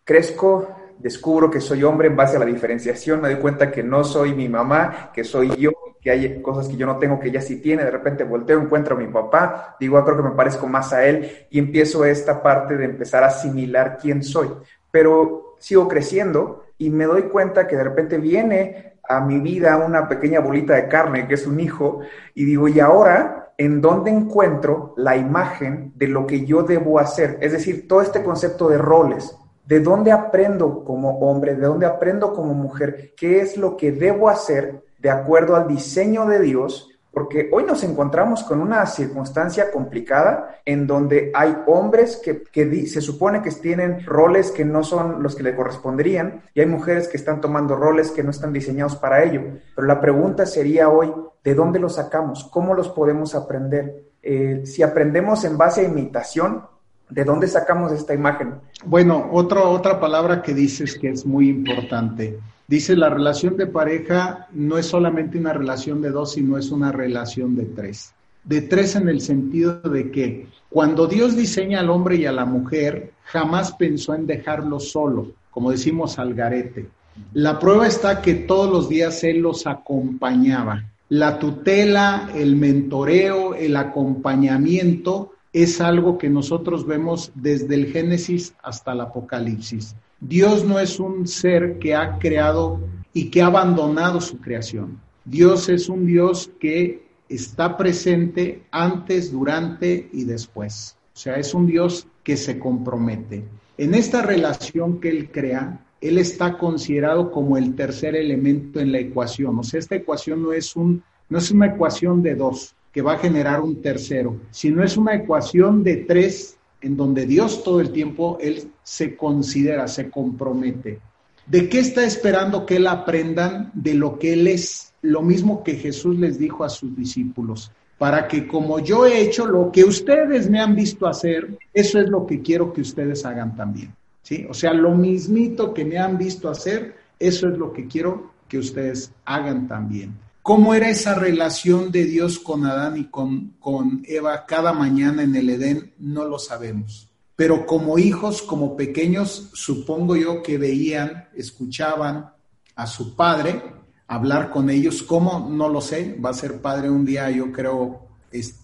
Crezco, 0.05 0.93
descubro 0.97 1.51
que 1.51 1.59
soy 1.59 1.83
hombre 1.83 2.07
en 2.07 2.15
base 2.15 2.37
a 2.37 2.39
la 2.39 2.45
diferenciación, 2.45 3.19
me 3.19 3.29
doy 3.29 3.41
cuenta 3.41 3.69
que 3.69 3.83
no 3.83 4.05
soy 4.05 4.33
mi 4.33 4.47
mamá, 4.47 5.11
que 5.13 5.25
soy 5.25 5.57
yo, 5.57 5.71
que 6.01 6.09
hay 6.09 6.41
cosas 6.41 6.69
que 6.69 6.77
yo 6.77 6.85
no 6.85 6.97
tengo 6.97 7.19
que 7.19 7.27
ella 7.27 7.41
sí 7.41 7.61
tiene, 7.61 7.83
de 7.83 7.91
repente 7.91 8.23
volteo, 8.23 8.61
encuentro 8.61 8.95
a 8.95 8.99
mi 8.99 9.07
papá, 9.07 9.75
digo, 9.77 9.97
ah, 9.97 10.05
creo 10.05 10.15
que 10.15 10.23
me 10.23 10.31
parezco 10.31 10.67
más 10.67 10.93
a 10.93 11.05
él 11.05 11.47
y 11.49 11.59
empiezo 11.59 12.05
esta 12.05 12.41
parte 12.41 12.77
de 12.77 12.85
empezar 12.85 13.25
a 13.25 13.27
asimilar 13.27 13.97
quién 14.01 14.23
soy. 14.23 14.47
Pero 14.89 15.57
sigo 15.59 15.89
creciendo 15.89 16.63
y 16.77 16.91
me 16.91 17.03
doy 17.03 17.23
cuenta 17.23 17.67
que 17.67 17.75
de 17.75 17.83
repente 17.83 18.17
viene 18.19 18.96
a 19.07 19.21
mi 19.21 19.39
vida 19.39 19.77
una 19.77 20.07
pequeña 20.07 20.39
bolita 20.39 20.75
de 20.75 20.87
carne 20.87 21.27
que 21.27 21.35
es 21.35 21.47
un 21.47 21.59
hijo 21.59 21.99
y 22.33 22.45
digo, 22.45 22.67
¿y 22.67 22.79
ahora 22.79 23.53
en 23.57 23.81
dónde 23.81 24.11
encuentro 24.11 24.93
la 24.97 25.15
imagen 25.17 25.93
de 25.95 26.07
lo 26.07 26.27
que 26.27 26.45
yo 26.45 26.63
debo 26.63 26.99
hacer? 26.99 27.37
Es 27.41 27.51
decir, 27.51 27.87
todo 27.87 28.01
este 28.01 28.23
concepto 28.23 28.69
de 28.69 28.77
roles. 28.77 29.35
¿De 29.65 29.81
dónde 29.81 30.13
aprendo 30.13 30.85
como 30.85 31.19
hombre? 31.19 31.55
¿De 31.55 31.65
dónde 31.65 31.85
aprendo 31.85 32.33
como 32.33 32.53
mujer? 32.53 33.13
¿Qué 33.17 33.41
es 33.41 33.57
lo 33.57 33.75
que 33.75 33.91
debo 33.91 34.29
hacer 34.29 34.83
de 34.99 35.09
acuerdo 35.09 35.55
al 35.55 35.67
diseño 35.67 36.25
de 36.25 36.39
Dios 36.39 36.96
porque 37.11 37.49
hoy 37.51 37.63
nos 37.63 37.83
encontramos 37.83 38.43
con 38.43 38.61
una 38.61 38.85
circunstancia 38.85 39.71
complicada 39.71 40.59
en 40.65 40.85
donde 40.85 41.31
hay 41.33 41.57
hombres 41.65 42.21
que, 42.23 42.85
se 42.87 43.01
supone 43.01 43.41
que 43.41 43.51
tienen 43.51 44.05
roles 44.05 44.51
que 44.51 44.63
no 44.63 44.83
son 44.83 45.23
los 45.23 45.35
que 45.35 45.43
le 45.43 45.55
corresponderían 45.55 46.43
y 46.53 46.59
hay 46.59 46.67
mujeres 46.67 47.07
que 47.07 47.17
están 47.17 47.41
tomando 47.41 47.75
roles 47.75 48.11
que 48.11 48.23
no 48.23 48.29
están 48.29 48.53
diseñados 48.53 48.95
para 48.95 49.23
ello. 49.23 49.41
Pero 49.75 49.87
la 49.87 49.99
pregunta 49.99 50.45
sería 50.45 50.89
hoy, 50.89 51.11
¿de 51.43 51.55
dónde 51.55 51.79
los 51.79 51.95
sacamos? 51.95 52.43
¿Cómo 52.51 52.73
los 52.73 52.89
podemos 52.89 53.33
aprender? 53.33 54.03
Eh, 54.21 54.61
si 54.65 54.83
aprendemos 54.83 55.43
en 55.43 55.57
base 55.57 55.81
a 55.81 55.85
imitación, 55.85 56.63
¿de 57.09 57.23
dónde 57.23 57.47
sacamos 57.47 57.91
esta 57.93 58.13
imagen? 58.13 58.55
Bueno, 58.85 59.29
otra 59.31 59.99
palabra 59.99 60.41
que 60.41 60.53
dices 60.53 60.97
que 60.99 61.09
es 61.09 61.25
muy 61.25 61.49
importante 61.49 62.37
Dice, 62.67 62.97
la 62.97 63.09
relación 63.09 63.55
de 63.55 63.65
pareja 63.65 64.47
no 64.51 64.77
es 64.77 64.87
solamente 64.87 65.37
una 65.37 65.53
relación 65.53 66.01
de 66.01 66.11
dos, 66.11 66.33
sino 66.33 66.57
es 66.57 66.69
una 66.69 66.91
relación 66.91 67.55
de 67.55 67.63
tres. 67.63 68.13
De 68.43 68.61
tres 68.61 68.95
en 68.97 69.07
el 69.07 69.21
sentido 69.21 69.79
de 69.79 70.11
que 70.11 70.47
cuando 70.69 71.07
Dios 71.07 71.37
diseña 71.37 71.79
al 71.79 71.89
hombre 71.89 72.17
y 72.17 72.25
a 72.25 72.33
la 72.33 72.43
mujer, 72.43 73.13
jamás 73.23 73.71
pensó 73.71 74.15
en 74.15 74.27
dejarlo 74.27 74.81
solo, 74.81 75.31
como 75.49 75.71
decimos 75.71 76.19
al 76.19 76.33
garete. 76.33 76.89
La 77.33 77.57
prueba 77.57 77.87
está 77.87 78.21
que 78.21 78.33
todos 78.33 78.69
los 78.69 78.89
días 78.89 79.23
Él 79.23 79.39
los 79.39 79.65
acompañaba. 79.65 80.83
La 81.07 81.39
tutela, 81.39 82.29
el 82.35 82.57
mentoreo, 82.57 83.55
el 83.55 83.77
acompañamiento 83.77 85.31
es 85.53 85.79
algo 85.79 86.17
que 86.17 86.29
nosotros 86.29 86.85
vemos 86.85 87.31
desde 87.33 87.75
el 87.75 87.87
Génesis 87.93 88.53
hasta 88.61 88.91
el 88.91 89.01
Apocalipsis. 89.01 89.95
Dios 90.19 90.65
no 90.65 90.79
es 90.79 90.99
un 90.99 91.27
ser 91.27 91.77
que 91.77 91.93
ha 91.93 92.17
creado 92.17 92.79
y 93.13 93.29
que 93.29 93.41
ha 93.41 93.47
abandonado 93.47 94.19
su 94.19 94.39
creación. 94.39 94.99
Dios 95.25 95.69
es 95.69 95.89
un 95.89 96.05
Dios 96.05 96.49
que 96.59 97.07
está 97.29 97.77
presente 97.77 98.63
antes, 98.71 99.31
durante 99.31 100.09
y 100.11 100.23
después. 100.23 100.97
O 101.13 101.19
sea, 101.19 101.35
es 101.35 101.53
un 101.53 101.67
Dios 101.67 102.07
que 102.23 102.35
se 102.35 102.57
compromete. 102.57 103.43
En 103.77 103.93
esta 103.93 104.21
relación 104.21 104.99
que 104.99 105.09
Él 105.09 105.31
crea, 105.31 105.85
Él 106.01 106.17
está 106.17 106.57
considerado 106.57 107.31
como 107.31 107.57
el 107.57 107.75
tercer 107.75 108.15
elemento 108.15 108.79
en 108.79 108.91
la 108.91 108.99
ecuación. 108.99 109.59
O 109.59 109.63
sea, 109.63 109.79
esta 109.79 109.95
ecuación 109.95 110.41
no 110.41 110.51
es, 110.51 110.75
un, 110.75 111.03
no 111.29 111.37
es 111.37 111.51
una 111.51 111.67
ecuación 111.67 112.23
de 112.23 112.35
dos 112.35 112.75
que 112.91 113.01
va 113.03 113.13
a 113.13 113.19
generar 113.19 113.61
un 113.61 113.81
tercero, 113.81 114.39
sino 114.49 114.83
es 114.83 114.97
una 114.97 115.13
ecuación 115.13 115.83
de 115.83 115.97
tres 115.97 116.56
en 116.81 116.95
donde 116.95 117.25
Dios 117.25 117.63
todo 117.63 117.81
el 117.81 117.91
tiempo, 117.91 118.37
Él 118.41 118.71
se 118.83 119.15
considera, 119.15 119.87
se 119.87 120.09
compromete. 120.09 120.99
¿De 121.45 121.69
qué 121.69 121.79
está 121.79 122.03
esperando 122.03 122.65
que 122.65 122.75
Él 122.75 122.87
aprendan? 122.87 123.71
De 123.73 123.93
lo 123.93 124.19
que 124.19 124.33
Él 124.33 124.47
es, 124.47 124.93
lo 125.01 125.21
mismo 125.21 125.63
que 125.63 125.75
Jesús 125.75 126.17
les 126.19 126.37
dijo 126.37 126.63
a 126.63 126.69
sus 126.69 126.95
discípulos, 126.95 127.71
para 127.97 128.27
que 128.27 128.47
como 128.47 128.79
yo 128.79 129.05
he 129.05 129.21
hecho 129.21 129.47
lo 129.47 129.71
que 129.71 129.83
ustedes 129.83 130.49
me 130.49 130.59
han 130.59 130.75
visto 130.75 131.07
hacer, 131.07 131.57
eso 131.73 131.99
es 131.99 132.09
lo 132.09 132.25
que 132.25 132.41
quiero 132.41 132.73
que 132.73 132.81
ustedes 132.81 133.25
hagan 133.25 133.55
también. 133.55 133.93
¿sí? 134.21 134.45
O 134.49 134.53
sea, 134.53 134.73
lo 134.73 134.91
mismito 134.91 135.73
que 135.73 135.85
me 135.85 135.97
han 135.97 136.17
visto 136.17 136.49
hacer, 136.49 136.95
eso 137.19 137.47
es 137.47 137.57
lo 137.57 137.73
que 137.73 137.87
quiero 137.87 138.31
que 138.47 138.59
ustedes 138.59 139.11
hagan 139.25 139.67
también. 139.67 140.13
¿Cómo 140.47 140.73
era 140.73 140.89
esa 140.89 141.13
relación 141.13 141.91
de 141.91 142.05
Dios 142.05 142.39
con 142.39 142.65
Adán 142.65 142.95
y 142.95 143.09
con, 143.09 143.57
con 143.59 144.01
Eva 144.05 144.45
cada 144.45 144.71
mañana 144.71 145.21
en 145.23 145.35
el 145.35 145.49
Edén? 145.49 145.93
No 145.99 146.23
lo 146.23 146.39
sabemos. 146.39 147.09
Pero 147.35 147.65
como 147.65 147.99
hijos, 147.99 148.43
como 148.43 148.77
pequeños, 148.77 149.49
supongo 149.51 150.15
yo 150.15 150.41
que 150.41 150.57
veían, 150.57 151.27
escuchaban 151.35 152.29
a 152.77 152.87
su 152.87 153.13
padre 153.13 153.61
hablar 154.07 154.49
con 154.49 154.69
ellos. 154.69 155.03
¿Cómo? 155.03 155.49
No 155.51 155.67
lo 155.67 155.81
sé. 155.81 156.17
Va 156.25 156.29
a 156.29 156.33
ser 156.33 156.61
padre 156.61 156.89
un 156.89 157.03
día, 157.03 157.29
yo 157.29 157.51
creo, 157.51 158.07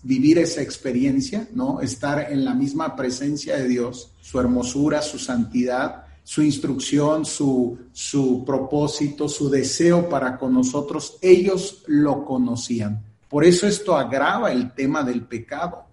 vivir 0.03 0.37
esa 0.37 0.61
experiencia, 0.61 1.49
¿no? 1.53 1.81
Estar 1.81 2.31
en 2.31 2.45
la 2.45 2.53
misma 2.53 2.95
presencia 2.95 3.57
de 3.57 3.67
Dios, 3.67 4.13
su 4.21 4.39
hermosura, 4.39 5.01
su 5.01 5.19
santidad, 5.19 6.02
su 6.23 6.41
instrucción, 6.41 7.25
su, 7.25 7.77
su 7.91 8.43
propósito, 8.45 9.27
su 9.27 9.49
deseo 9.49 10.07
para 10.07 10.37
con 10.37 10.53
nosotros, 10.53 11.17
ellos 11.21 11.83
lo 11.87 12.23
conocían. 12.25 13.03
Por 13.29 13.43
eso 13.43 13.67
esto 13.67 13.97
agrava 13.97 14.51
el 14.51 14.73
tema 14.73 15.03
del 15.03 15.25
pecado. 15.25 15.85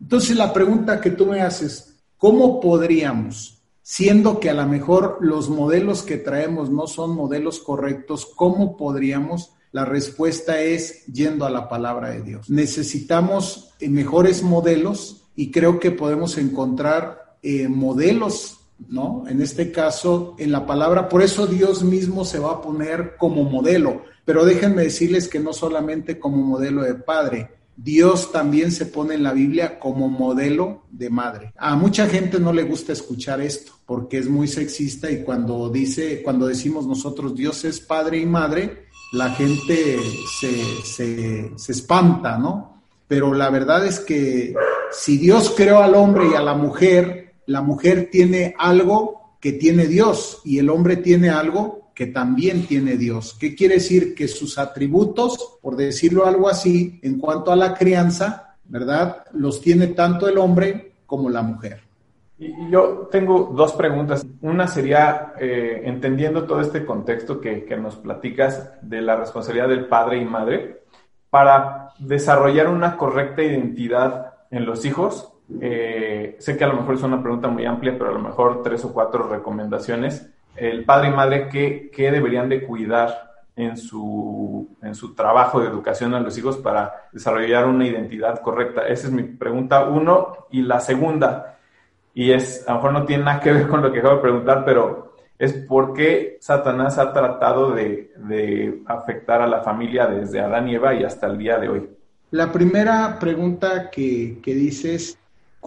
Entonces 0.00 0.36
la 0.36 0.52
pregunta 0.52 1.00
que 1.00 1.10
tú 1.10 1.26
me 1.26 1.42
haces, 1.42 1.96
¿cómo 2.16 2.60
podríamos, 2.60 3.62
siendo 3.82 4.40
que 4.40 4.50
a 4.50 4.54
lo 4.54 4.66
mejor 4.66 5.18
los 5.20 5.48
modelos 5.48 6.02
que 6.02 6.16
traemos 6.16 6.70
no 6.70 6.86
son 6.86 7.14
modelos 7.14 7.58
correctos, 7.60 8.26
cómo 8.26 8.76
podríamos? 8.76 9.52
La 9.72 9.84
respuesta 9.84 10.60
es 10.60 11.04
yendo 11.06 11.44
a 11.44 11.50
la 11.50 11.68
palabra 11.68 12.10
de 12.10 12.22
Dios. 12.22 12.48
Necesitamos 12.48 13.74
mejores 13.80 14.42
modelos 14.42 15.24
y 15.36 15.50
creo 15.50 15.78
que 15.78 15.90
podemos 15.90 16.38
encontrar 16.38 17.36
eh, 17.42 17.68
modelos 17.68 18.57
¿no? 18.86 19.24
En 19.28 19.42
este 19.42 19.72
caso, 19.72 20.36
en 20.38 20.52
la 20.52 20.66
palabra, 20.66 21.08
por 21.08 21.22
eso 21.22 21.46
Dios 21.46 21.82
mismo 21.82 22.24
se 22.24 22.38
va 22.38 22.52
a 22.52 22.62
poner 22.62 23.16
como 23.16 23.44
modelo. 23.44 24.02
Pero 24.24 24.44
déjenme 24.44 24.82
decirles 24.82 25.28
que 25.28 25.40
no 25.40 25.52
solamente 25.52 26.18
como 26.18 26.36
modelo 26.38 26.82
de 26.82 26.94
padre, 26.94 27.50
Dios 27.76 28.32
también 28.32 28.72
se 28.72 28.86
pone 28.86 29.14
en 29.14 29.22
la 29.22 29.32
Biblia 29.32 29.78
como 29.78 30.08
modelo 30.08 30.82
de 30.90 31.10
madre. 31.10 31.52
A 31.56 31.76
mucha 31.76 32.08
gente 32.08 32.40
no 32.40 32.52
le 32.52 32.64
gusta 32.64 32.92
escuchar 32.92 33.40
esto 33.40 33.72
porque 33.86 34.18
es 34.18 34.28
muy 34.28 34.48
sexista 34.48 35.10
y 35.10 35.22
cuando 35.22 35.70
dice, 35.70 36.22
cuando 36.22 36.46
decimos 36.46 36.86
nosotros 36.86 37.34
Dios 37.34 37.64
es 37.64 37.80
padre 37.80 38.18
y 38.18 38.26
madre, 38.26 38.86
la 39.12 39.30
gente 39.30 39.96
se, 40.40 40.62
se, 40.84 41.52
se 41.56 41.72
espanta, 41.72 42.36
¿no? 42.36 42.82
Pero 43.06 43.32
la 43.32 43.48
verdad 43.48 43.86
es 43.86 44.00
que 44.00 44.54
si 44.90 45.16
Dios 45.16 45.54
creó 45.56 45.82
al 45.82 45.94
hombre 45.94 46.24
y 46.32 46.34
a 46.34 46.42
la 46.42 46.54
mujer, 46.54 47.27
la 47.48 47.62
mujer 47.62 48.10
tiene 48.12 48.54
algo 48.58 49.36
que 49.40 49.52
tiene 49.52 49.86
Dios 49.86 50.42
y 50.44 50.58
el 50.58 50.68
hombre 50.68 50.98
tiene 50.98 51.30
algo 51.30 51.90
que 51.94 52.06
también 52.06 52.66
tiene 52.66 52.98
Dios. 52.98 53.36
¿Qué 53.40 53.54
quiere 53.54 53.76
decir? 53.76 54.14
Que 54.14 54.28
sus 54.28 54.58
atributos, 54.58 55.58
por 55.62 55.74
decirlo 55.74 56.26
algo 56.26 56.50
así, 56.50 57.00
en 57.02 57.18
cuanto 57.18 57.50
a 57.50 57.56
la 57.56 57.72
crianza, 57.72 58.56
¿verdad? 58.66 59.24
Los 59.32 59.62
tiene 59.62 59.88
tanto 59.88 60.28
el 60.28 60.36
hombre 60.36 60.92
como 61.06 61.30
la 61.30 61.40
mujer. 61.40 61.80
Y 62.38 62.70
yo 62.70 63.08
tengo 63.10 63.50
dos 63.56 63.72
preguntas. 63.72 64.26
Una 64.42 64.68
sería, 64.68 65.32
eh, 65.40 65.80
entendiendo 65.84 66.44
todo 66.44 66.60
este 66.60 66.84
contexto 66.84 67.40
que, 67.40 67.64
que 67.64 67.78
nos 67.78 67.96
platicas 67.96 68.72
de 68.82 69.00
la 69.00 69.16
responsabilidad 69.16 69.68
del 69.68 69.86
padre 69.86 70.18
y 70.18 70.24
madre, 70.26 70.82
para 71.30 71.94
desarrollar 71.98 72.68
una 72.68 72.98
correcta 72.98 73.42
identidad 73.42 74.34
en 74.50 74.66
los 74.66 74.84
hijos, 74.84 75.32
eh, 75.60 76.36
sé 76.38 76.56
que 76.56 76.64
a 76.64 76.68
lo 76.68 76.74
mejor 76.74 76.94
es 76.94 77.02
una 77.02 77.22
pregunta 77.22 77.48
muy 77.48 77.64
amplia, 77.64 77.96
pero 77.96 78.10
a 78.10 78.14
lo 78.14 78.20
mejor 78.20 78.62
tres 78.62 78.84
o 78.84 78.92
cuatro 78.92 79.28
recomendaciones. 79.28 80.30
El 80.56 80.84
padre 80.84 81.08
y 81.08 81.12
madre, 81.12 81.48
¿qué, 81.48 81.90
qué 81.92 82.10
deberían 82.10 82.48
de 82.48 82.64
cuidar 82.64 83.32
en 83.56 83.76
su, 83.76 84.76
en 84.82 84.94
su 84.94 85.14
trabajo 85.14 85.60
de 85.60 85.68
educación 85.68 86.14
a 86.14 86.20
los 86.20 86.36
hijos 86.36 86.58
para 86.58 87.08
desarrollar 87.12 87.66
una 87.66 87.86
identidad 87.86 88.40
correcta? 88.40 88.86
Esa 88.86 89.06
es 89.06 89.12
mi 89.12 89.22
pregunta 89.22 89.84
uno. 89.86 90.46
Y 90.50 90.62
la 90.62 90.80
segunda, 90.80 91.58
y 92.12 92.32
es, 92.32 92.68
a 92.68 92.72
lo 92.72 92.78
mejor 92.78 92.92
no 92.92 93.04
tiene 93.04 93.24
nada 93.24 93.40
que 93.40 93.52
ver 93.52 93.68
con 93.68 93.82
lo 93.82 93.92
que 93.92 94.00
acabo 94.00 94.16
de 94.16 94.22
preguntar, 94.22 94.64
pero 94.64 95.14
es 95.38 95.52
por 95.52 95.94
qué 95.94 96.36
Satanás 96.40 96.98
ha 96.98 97.12
tratado 97.12 97.70
de, 97.70 98.12
de 98.16 98.82
afectar 98.86 99.40
a 99.40 99.46
la 99.46 99.62
familia 99.62 100.06
desde 100.06 100.40
Adán 100.40 100.68
y 100.68 100.74
Eva 100.74 100.94
y 100.94 101.04
hasta 101.04 101.28
el 101.28 101.38
día 101.38 101.58
de 101.58 101.68
hoy. 101.68 101.90
La 102.30 102.52
primera 102.52 103.18
pregunta 103.18 103.88
que, 103.90 104.40
que 104.42 104.54
dices 104.54 105.18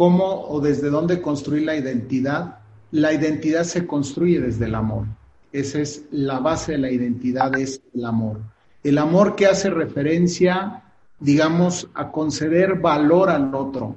cómo 0.02 0.48
o 0.48 0.60
desde 0.60 0.90
dónde 0.90 1.22
construir 1.22 1.62
la 1.62 1.76
identidad. 1.76 2.58
La 2.90 3.14
identidad 3.14 3.66
se 3.66 3.86
construye 3.86 4.42
desde 4.42 4.66
el 4.66 4.74
amor. 4.74 5.06
Esa 5.52 5.80
es 5.80 6.06
la 6.10 6.40
base 6.40 6.72
de 6.72 6.80
la 6.80 6.90
identidad, 6.90 7.56
es 7.56 7.80
el 7.94 8.06
amor. 8.06 8.40
El 8.84 8.98
amor 8.98 9.36
que 9.36 9.46
hace 9.46 9.70
referencia, 9.70 10.82
digamos, 11.20 11.88
a 11.94 12.12
conceder 12.12 12.80
valor 12.80 13.30
al 13.30 13.54
otro, 13.54 13.96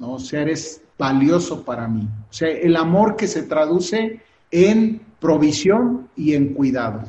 ¿no? 0.00 0.14
O 0.14 0.18
sea, 0.18 0.42
eres 0.42 0.82
valioso 0.98 1.64
para 1.64 1.86
mí. 1.86 2.02
O 2.02 2.32
sea, 2.32 2.48
el 2.48 2.74
amor 2.74 3.14
que 3.14 3.28
se 3.28 3.44
traduce 3.44 4.22
en 4.50 5.02
provisión 5.20 6.08
y 6.16 6.34
en 6.34 6.52
cuidado. 6.52 7.02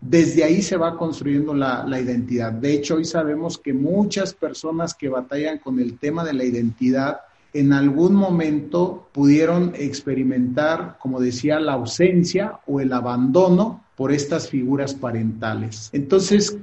Desde 0.00 0.42
ahí 0.42 0.60
se 0.60 0.76
va 0.76 0.98
construyendo 0.98 1.54
la, 1.54 1.84
la, 1.86 2.00
identidad. 2.00 2.50
De 2.50 2.72
hecho, 2.72 2.96
hoy 2.96 3.04
sabemos 3.04 3.58
que 3.58 3.72
muchas 3.72 4.34
personas 4.34 4.92
que 4.92 5.08
batallan 5.08 5.58
con 5.58 5.78
el 5.78 6.00
tema 6.00 6.24
de 6.24 6.32
la 6.32 6.42
identidad 6.42 7.20
en 7.60 7.72
algún 7.72 8.14
momento 8.14 9.08
pudieron 9.12 9.72
experimentar, 9.74 10.98
como 11.00 11.20
decía, 11.20 11.58
la 11.60 11.74
ausencia 11.74 12.60
o 12.66 12.80
el 12.80 12.92
abandono 12.92 13.84
por 13.96 14.12
estas 14.12 14.48
figuras 14.48 14.94
parentales. 14.94 15.88
Entonces, 15.92 16.58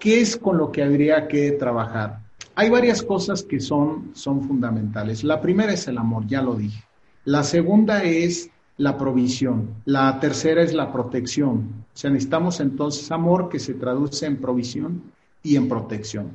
¿qué 0.00 0.20
es 0.20 0.36
con 0.36 0.56
lo 0.56 0.72
que 0.72 0.82
habría 0.82 1.28
que 1.28 1.52
trabajar? 1.52 2.20
Hay 2.54 2.70
varias 2.70 3.02
cosas 3.02 3.42
que 3.42 3.60
son, 3.60 4.10
son 4.14 4.42
fundamentales. 4.42 5.22
La 5.22 5.40
primera 5.40 5.72
es 5.72 5.86
el 5.86 5.98
amor, 5.98 6.26
ya 6.26 6.42
lo 6.42 6.54
dije. 6.54 6.82
La 7.24 7.44
segunda 7.44 8.02
es 8.02 8.50
la 8.78 8.96
provisión. 8.96 9.74
La 9.84 10.18
tercera 10.18 10.62
es 10.62 10.72
la 10.72 10.90
protección. 10.90 11.84
O 11.94 11.96
sea, 11.96 12.10
necesitamos 12.10 12.60
entonces 12.60 13.10
amor 13.12 13.48
que 13.48 13.58
se 13.58 13.74
traduce 13.74 14.24
en 14.24 14.38
provisión 14.38 15.02
y 15.42 15.56
en 15.56 15.68
protección. 15.68 16.30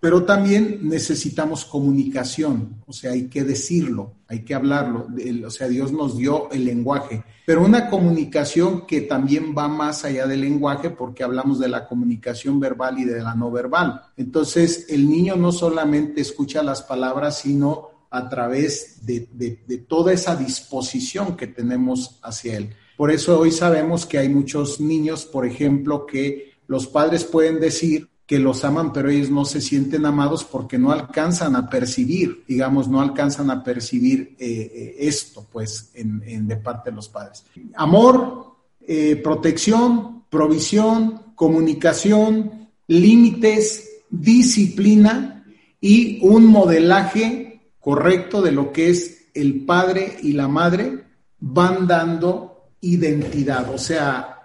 Pero 0.00 0.24
también 0.24 0.78
necesitamos 0.82 1.64
comunicación, 1.64 2.76
o 2.86 2.92
sea, 2.92 3.12
hay 3.12 3.28
que 3.28 3.42
decirlo, 3.42 4.14
hay 4.28 4.44
que 4.44 4.54
hablarlo, 4.54 5.08
o 5.44 5.50
sea, 5.50 5.66
Dios 5.66 5.90
nos 5.90 6.16
dio 6.16 6.48
el 6.52 6.64
lenguaje, 6.64 7.24
pero 7.44 7.64
una 7.64 7.90
comunicación 7.90 8.86
que 8.86 9.00
también 9.00 9.54
va 9.58 9.66
más 9.66 10.04
allá 10.04 10.28
del 10.28 10.42
lenguaje 10.42 10.90
porque 10.90 11.24
hablamos 11.24 11.58
de 11.58 11.68
la 11.68 11.88
comunicación 11.88 12.60
verbal 12.60 13.00
y 13.00 13.06
de 13.06 13.20
la 13.20 13.34
no 13.34 13.50
verbal. 13.50 14.02
Entonces, 14.16 14.86
el 14.88 15.08
niño 15.08 15.34
no 15.34 15.50
solamente 15.50 16.20
escucha 16.20 16.62
las 16.62 16.82
palabras, 16.82 17.40
sino 17.40 18.06
a 18.10 18.28
través 18.28 19.04
de, 19.04 19.28
de 19.32 19.78
toda 19.78 20.12
esa 20.12 20.36
disposición 20.36 21.36
que 21.36 21.48
tenemos 21.48 22.20
hacia 22.22 22.56
él. 22.56 22.70
Por 22.96 23.10
eso 23.10 23.38
hoy 23.38 23.50
sabemos 23.50 24.06
que 24.06 24.18
hay 24.18 24.28
muchos 24.28 24.80
niños, 24.80 25.24
por 25.24 25.46
ejemplo, 25.46 26.06
que 26.06 26.52
los 26.66 26.86
padres 26.86 27.24
pueden 27.24 27.60
decir, 27.60 28.08
que 28.28 28.38
los 28.38 28.62
aman, 28.62 28.92
pero 28.92 29.08
ellos 29.08 29.30
no 29.30 29.46
se 29.46 29.62
sienten 29.62 30.04
amados 30.04 30.44
porque 30.44 30.76
no 30.76 30.92
alcanzan 30.92 31.56
a 31.56 31.70
percibir, 31.70 32.44
digamos, 32.46 32.86
no 32.86 33.00
alcanzan 33.00 33.50
a 33.50 33.64
percibir 33.64 34.36
eh, 34.38 34.70
eh, 34.74 34.96
esto, 34.98 35.46
pues, 35.50 35.92
en, 35.94 36.46
de 36.46 36.56
parte 36.58 36.90
de 36.90 36.96
los 36.96 37.08
padres. 37.08 37.42
Amor, 37.74 38.54
eh, 38.86 39.16
protección, 39.16 40.24
provisión, 40.28 41.32
comunicación, 41.34 42.68
límites, 42.86 43.88
disciplina 44.10 45.46
y 45.80 46.18
un 46.20 46.44
modelaje 46.44 47.62
correcto 47.80 48.42
de 48.42 48.52
lo 48.52 48.72
que 48.74 48.90
es 48.90 49.28
el 49.32 49.64
padre 49.64 50.18
y 50.22 50.34
la 50.34 50.48
madre 50.48 51.02
van 51.40 51.86
dando 51.86 52.72
identidad, 52.82 53.72
o 53.72 53.78
sea, 53.78 54.44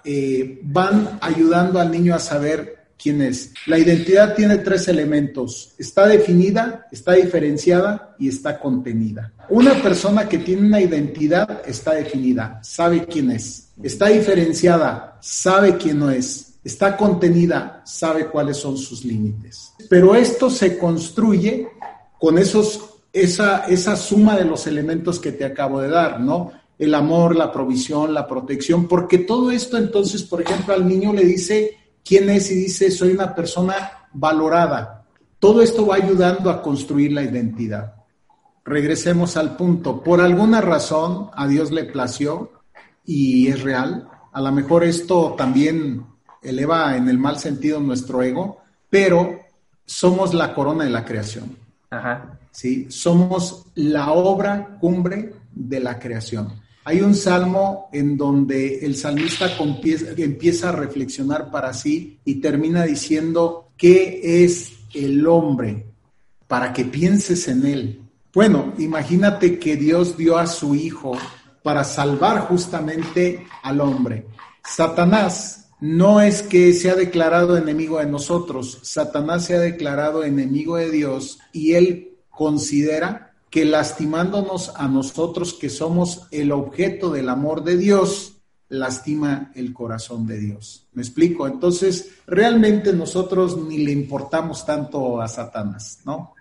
van 0.64 1.18
ayudando 1.22 1.82
al 1.82 1.92
niño 1.92 2.16
a 2.16 2.20
saber 2.20 2.83
quién 3.04 3.22
es. 3.22 3.52
La 3.68 3.78
identidad 3.78 4.34
tiene 4.34 4.60
tres 4.60 4.88
elementos, 4.88 5.74
está 5.78 6.08
definida, 6.08 6.88
está 6.90 7.14
diferenciada 7.14 8.16
y 8.18 8.30
está 8.30 8.60
contenida. 8.60 9.34
Una 9.50 9.74
persona 9.82 10.30
que 10.30 10.38
tiene 10.38 10.66
una 10.66 10.80
identidad 10.80 11.62
está 11.66 11.96
definida, 11.96 12.62
sabe 12.64 13.06
quién 13.06 13.32
es, 13.32 13.74
está 13.84 14.08
diferenciada, 14.08 15.18
sabe 15.22 15.76
quién 15.76 16.00
no 16.00 16.10
es, 16.10 16.54
está 16.64 16.96
contenida, 16.96 17.82
sabe 17.86 18.28
cuáles 18.28 18.56
son 18.56 18.78
sus 18.78 19.04
límites. 19.04 19.74
Pero 19.90 20.16
esto 20.16 20.50
se 20.50 20.78
construye 20.78 21.68
con 22.18 22.38
esos 22.38 22.90
esa, 23.12 23.66
esa 23.68 23.96
suma 23.96 24.38
de 24.38 24.46
los 24.46 24.66
elementos 24.66 25.20
que 25.20 25.34
te 25.34 25.46
acabo 25.46 25.82
de 25.82 25.90
dar, 25.90 26.20
¿no? 26.20 26.52
El 26.80 26.96
amor, 26.96 27.36
la 27.36 27.52
provisión, 27.52 28.14
la 28.14 28.28
protección, 28.28 28.88
porque 28.88 29.20
todo 29.20 29.52
esto 29.52 29.78
entonces, 29.78 30.24
por 30.24 30.42
ejemplo, 30.42 30.74
al 30.74 30.88
niño 30.88 31.14
le 31.14 31.24
dice 31.24 31.78
quién 32.04 32.30
es 32.30 32.52
y 32.52 32.56
dice, 32.56 32.92
soy 32.92 33.12
una 33.12 33.34
persona 33.34 34.08
valorada. 34.14 35.06
Todo 35.40 35.62
esto 35.62 35.86
va 35.86 35.96
ayudando 35.96 36.50
a 36.50 36.62
construir 36.62 37.12
la 37.12 37.24
identidad. 37.24 37.96
Regresemos 38.66 39.36
al 39.36 39.58
punto. 39.58 40.02
Por 40.02 40.22
alguna 40.22 40.62
razón 40.62 41.30
a 41.34 41.48
Dios 41.48 41.72
le 41.72 41.84
plació 41.86 42.52
y 43.06 43.48
es 43.48 43.62
real. 43.62 44.08
A 44.32 44.42
lo 44.42 44.52
mejor 44.52 44.84
esto 44.84 45.36
también 45.38 46.06
eleva 46.42 46.96
en 46.96 47.10
el 47.10 47.18
mal 47.18 47.40
sentido 47.40 47.80
nuestro 47.80 48.22
ego, 48.22 48.62
pero 48.90 49.42
somos 49.86 50.34
la 50.34 50.54
corona 50.54 50.86
de 50.86 50.90
la 50.90 51.04
creación. 51.04 51.58
Ajá. 51.90 52.40
¿sí? 52.54 52.90
Somos 52.90 53.66
la 53.76 54.12
obra 54.12 54.78
cumbre 54.80 55.34
de 55.52 55.80
la 55.80 56.00
creación. 56.00 56.54
Hay 56.86 57.02
un 57.02 57.16
salmo 57.16 57.90
en 57.94 58.18
donde 58.18 58.86
el 58.86 58.96
salmista 58.96 59.52
empieza 60.18 60.70
a 60.70 60.74
reflexionar 60.74 61.50
para 61.50 61.74
sí 61.74 62.20
y 62.26 62.36
termina 62.36 62.84
diciendo, 62.84 63.70
¿qué 63.78 64.44
es 64.44 64.74
el 64.94 65.26
hombre? 65.26 65.86
Para 66.48 66.74
que 66.74 66.84
pienses 66.86 67.48
en 67.48 67.66
él. 67.66 68.02
Bueno, 68.34 68.74
imagínate 68.80 69.60
que 69.60 69.78
Dios 69.78 70.18
dio 70.18 70.38
a 70.38 70.46
su 70.48 70.76
Hijo 70.76 71.18
para 71.62 71.86
salvar 71.86 72.42
justamente 72.42 73.46
al 73.62 73.80
hombre. 73.80 74.28
Satanás 74.64 75.70
no 75.80 76.22
es 76.22 76.44
que 76.44 76.74
se 76.74 76.90
ha 76.90 76.96
declarado 76.96 77.58
enemigo 77.58 78.00
de 78.00 78.06
nosotros, 78.06 78.80
Satanás 78.84 79.46
se 79.46 79.56
ha 79.56 79.60
declarado 79.60 80.24
enemigo 80.24 80.78
de 80.78 80.90
Dios 80.90 81.40
y 81.52 81.74
él 81.74 82.18
considera 82.30 83.33
que 83.54 83.66
lastimándonos 83.66 84.74
a 84.76 84.88
nosotros 84.88 85.54
que 85.54 85.70
somos 85.70 86.24
el 86.32 86.52
objeto 86.52 87.12
del 87.12 87.30
amor 87.30 87.64
de 87.64 87.78
Dios, 87.78 88.42
lastima 88.68 89.52
el 89.54 89.72
corazón 89.74 90.26
de 90.26 90.40
Dios. 90.40 90.88
¿Me 90.94 91.04
explico? 91.04 91.46
Entonces, 91.46 92.16
realmente 92.26 92.94
nosotros 92.94 93.56
ni 93.56 93.78
le 93.78 93.92
importamos 93.92 94.66
tanto 94.66 95.22
a 95.22 95.28
Satanás, 95.28 96.00
¿no? 96.04 96.34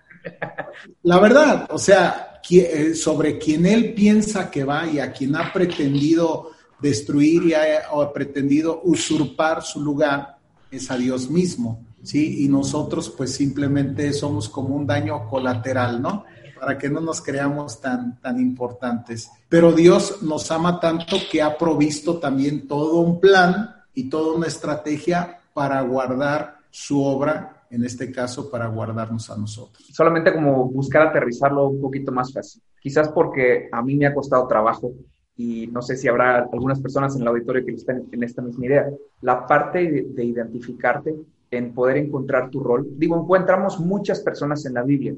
La 1.03 1.19
verdad, 1.19 1.67
o 1.69 1.77
sea, 1.77 2.41
eh, 2.49 2.95
sobre 2.95 3.37
quien 3.37 3.67
él 3.67 3.93
piensa 3.93 4.49
que 4.49 4.63
va 4.63 4.87
y 4.87 4.97
a 4.97 5.13
quien 5.13 5.35
ha 5.35 5.53
pretendido 5.53 6.49
destruir 6.81 7.43
y 7.43 7.53
ha, 7.53 7.89
ha 7.91 8.11
pretendido 8.11 8.81
usurpar 8.85 9.61
su 9.61 9.81
lugar, 9.81 10.39
es 10.71 10.89
a 10.89 10.97
Dios 10.97 11.29
mismo. 11.29 11.85
¿sí? 12.01 12.43
Y 12.43 12.47
nosotros 12.47 13.13
pues 13.15 13.35
simplemente 13.35 14.11
somos 14.13 14.49
como 14.49 14.75
un 14.75 14.87
daño 14.87 15.29
colateral, 15.29 16.01
¿no? 16.01 16.25
Para 16.63 16.77
que 16.77 16.89
no 16.89 17.01
nos 17.01 17.21
creamos 17.21 17.81
tan, 17.81 18.21
tan 18.21 18.39
importantes. 18.39 19.29
Pero 19.49 19.73
Dios 19.73 20.23
nos 20.23 20.49
ama 20.49 20.79
tanto 20.79 21.17
que 21.29 21.41
ha 21.41 21.57
provisto 21.57 22.19
también 22.19 22.69
todo 22.69 23.01
un 23.01 23.19
plan 23.19 23.75
y 23.93 24.09
toda 24.09 24.37
una 24.37 24.47
estrategia 24.47 25.41
para 25.53 25.81
guardar 25.81 26.59
su 26.69 27.03
obra, 27.03 27.65
en 27.69 27.83
este 27.83 28.13
caso 28.13 28.49
para 28.49 28.67
guardarnos 28.67 29.29
a 29.29 29.35
nosotros. 29.35 29.85
Solamente 29.91 30.33
como 30.33 30.69
buscar 30.69 31.07
aterrizarlo 31.07 31.67
un 31.67 31.81
poquito 31.81 32.13
más 32.13 32.31
fácil. 32.31 32.61
Quizás 32.79 33.09
porque 33.09 33.67
a 33.69 33.81
mí 33.81 33.95
me 33.95 34.05
ha 34.05 34.13
costado 34.13 34.47
trabajo 34.47 34.93
y 35.35 35.67
no 35.67 35.81
sé 35.81 35.97
si 35.97 36.07
habrá 36.07 36.47
algunas 36.49 36.79
personas 36.79 37.13
en 37.15 37.23
el 37.23 37.27
auditorio 37.27 37.65
que 37.65 37.73
estén 37.73 38.07
en 38.09 38.23
esta 38.23 38.41
misma 38.41 38.67
idea. 38.67 38.89
La 39.21 39.45
parte 39.45 40.07
de 40.07 40.23
identificarte 40.23 41.13
en 41.51 41.73
poder 41.73 41.97
encontrar 41.97 42.49
tu 42.49 42.63
rol. 42.63 42.87
Digo, 42.97 43.19
encontramos 43.19 43.79
muchas 43.79 44.21
personas 44.21 44.65
en 44.65 44.75
la 44.75 44.83
Biblia, 44.83 45.13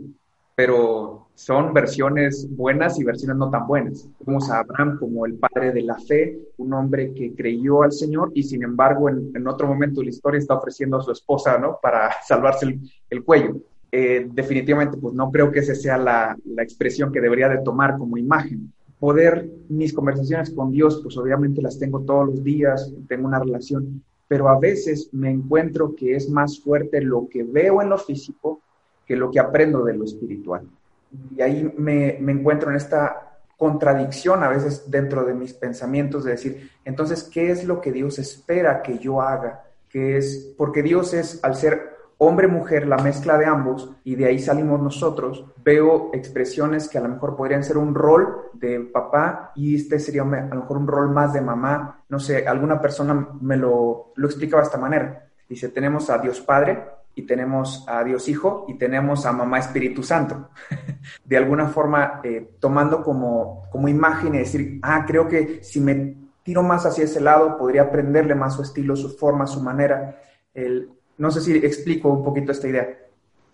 pero 0.55 1.27
son 1.35 1.73
versiones 1.73 2.47
buenas 2.49 2.97
y 2.97 3.03
versiones 3.03 3.35
no 3.35 3.49
tan 3.49 3.67
buenas. 3.67 4.07
Vemos 4.25 4.49
a 4.49 4.59
Abraham 4.59 4.97
como 4.97 5.25
el 5.25 5.35
padre 5.35 5.73
de 5.73 5.81
la 5.81 5.99
fe, 5.99 6.39
un 6.57 6.73
hombre 6.73 7.13
que 7.13 7.35
creyó 7.35 7.83
al 7.83 7.91
Señor 7.91 8.31
y 8.33 8.43
sin 8.43 8.63
embargo 8.63 9.09
en, 9.09 9.47
otro 9.47 9.67
momento 9.67 9.99
de 9.99 10.05
la 10.05 10.11
historia 10.11 10.39
está 10.39 10.55
ofreciendo 10.55 10.97
a 10.97 11.01
su 11.01 11.11
esposa, 11.11 11.57
¿no? 11.57 11.77
Para 11.81 12.09
salvarse 12.25 12.79
el, 13.09 13.23
cuello. 13.23 13.57
Eh, 13.91 14.27
definitivamente, 14.31 14.97
pues 14.97 15.13
no 15.13 15.29
creo 15.29 15.51
que 15.51 15.59
esa 15.59 15.75
sea 15.75 15.97
la, 15.97 16.37
la 16.45 16.63
expresión 16.63 17.11
que 17.11 17.21
debería 17.21 17.49
de 17.49 17.61
tomar 17.61 17.97
como 17.97 18.17
imagen. 18.17 18.71
Poder, 18.97 19.49
mis 19.67 19.93
conversaciones 19.93 20.51
con 20.51 20.71
Dios, 20.71 21.01
pues 21.03 21.17
obviamente 21.17 21.61
las 21.61 21.77
tengo 21.77 21.99
todos 22.01 22.27
los 22.27 22.43
días, 22.43 22.93
tengo 23.09 23.27
una 23.27 23.39
relación, 23.39 24.01
pero 24.29 24.47
a 24.47 24.57
veces 24.57 25.09
me 25.11 25.29
encuentro 25.29 25.93
que 25.95 26.15
es 26.15 26.29
más 26.29 26.61
fuerte 26.61 27.01
lo 27.01 27.27
que 27.29 27.43
veo 27.43 27.81
en 27.81 27.89
lo 27.89 27.97
físico 27.97 28.61
que 29.05 29.15
lo 29.15 29.31
que 29.31 29.39
aprendo 29.39 29.83
de 29.83 29.93
lo 29.93 30.03
espiritual. 30.03 30.67
Y 31.35 31.41
ahí 31.41 31.73
me, 31.77 32.17
encuentro 32.17 32.69
en 32.69 32.77
esta 32.77 33.39
contradicción 33.57 34.43
a 34.43 34.49
veces 34.49 34.89
dentro 34.89 35.23
de 35.23 35.33
mis 35.33 35.53
pensamientos 35.53 36.23
de 36.23 36.31
decir, 36.31 36.71
entonces, 36.83 37.23
¿qué 37.23 37.51
es 37.51 37.63
lo 37.63 37.79
que 37.79 37.91
Dios 37.91 38.19
espera 38.19 38.81
que 38.81 38.97
yo 38.97 39.21
haga? 39.21 39.63
Que 39.89 40.17
es, 40.17 40.53
porque 40.57 40.83
Dios 40.83 41.13
es, 41.13 41.41
al 41.43 41.55
ser 41.55 41.95
hombre-mujer, 42.17 42.87
la 42.87 42.97
mezcla 42.97 43.37
de 43.37 43.45
ambos, 43.45 43.91
y 44.03 44.15
de 44.15 44.25
ahí 44.25 44.39
salimos 44.39 44.81
nosotros, 44.81 45.45
veo 45.63 46.11
expresiones 46.13 46.87
que 46.87 46.97
a 46.97 47.01
lo 47.01 47.09
mejor 47.09 47.35
podrían 47.35 47.63
ser 47.63 47.77
un 47.77 47.93
rol 47.93 48.49
de 48.53 48.79
papá 48.79 49.51
y 49.55 49.75
este 49.75 49.99
sería 49.99 50.21
a 50.21 50.25
lo 50.25 50.61
mejor 50.61 50.77
un 50.77 50.87
rol 50.87 51.11
más 51.11 51.33
de 51.33 51.41
mamá. 51.41 52.03
No 52.07 52.19
sé, 52.19 52.47
alguna 52.47 52.81
persona 52.81 53.29
me 53.41 53.57
lo, 53.57 54.13
lo 54.15 54.27
explicaba 54.27 54.61
de 54.61 54.67
esta 54.67 54.77
manera. 54.77 55.27
Dice, 55.47 55.69
tenemos 55.69 56.09
a 56.09 56.17
Dios 56.17 56.39
Padre 56.41 56.94
y 57.15 57.23
tenemos 57.23 57.85
a 57.87 58.03
Dios 58.03 58.27
Hijo 58.27 58.65
y 58.67 58.77
tenemos 58.77 59.25
a 59.25 59.31
Mamá 59.31 59.59
Espíritu 59.59 60.03
Santo. 60.03 60.49
de 61.25 61.37
alguna 61.37 61.67
forma, 61.67 62.19
eh, 62.23 62.55
tomando 62.59 63.01
como, 63.01 63.63
como 63.71 63.87
imagen 63.87 64.35
y 64.35 64.39
decir, 64.39 64.79
ah, 64.83 65.05
creo 65.07 65.27
que 65.27 65.63
si 65.63 65.79
me 65.79 66.15
tiro 66.43 66.61
más 66.61 66.85
hacia 66.85 67.05
ese 67.05 67.21
lado, 67.21 67.57
podría 67.57 67.83
aprenderle 67.83 68.35
más 68.35 68.55
su 68.55 68.61
estilo, 68.61 68.95
su 68.95 69.09
forma, 69.17 69.47
su 69.47 69.61
manera. 69.61 70.21
El, 70.53 70.89
no 71.17 71.31
sé 71.31 71.41
si 71.41 71.53
explico 71.57 72.09
un 72.09 72.23
poquito 72.23 72.51
esta 72.51 72.67
idea. 72.67 72.87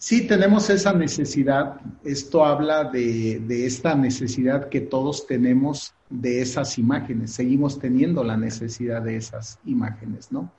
Sí, 0.01 0.25
tenemos 0.25 0.67
esa 0.71 0.93
necesidad. 0.93 1.79
Esto 2.03 2.43
habla 2.43 2.85
de, 2.85 3.39
esta 3.67 3.93
necesidad 3.93 4.67
que 4.67 4.81
todos 4.81 5.27
tenemos 5.27 5.93
de 6.09 6.41
esas 6.41 6.79
imágenes. 6.79 7.33
Seguimos 7.33 7.77
teniendo 7.77 8.23
la 8.23 8.35
necesidad 8.35 9.03
de 9.03 9.17
esas 9.17 9.59
imágenes, 9.63 10.31
¿no? 10.31 10.51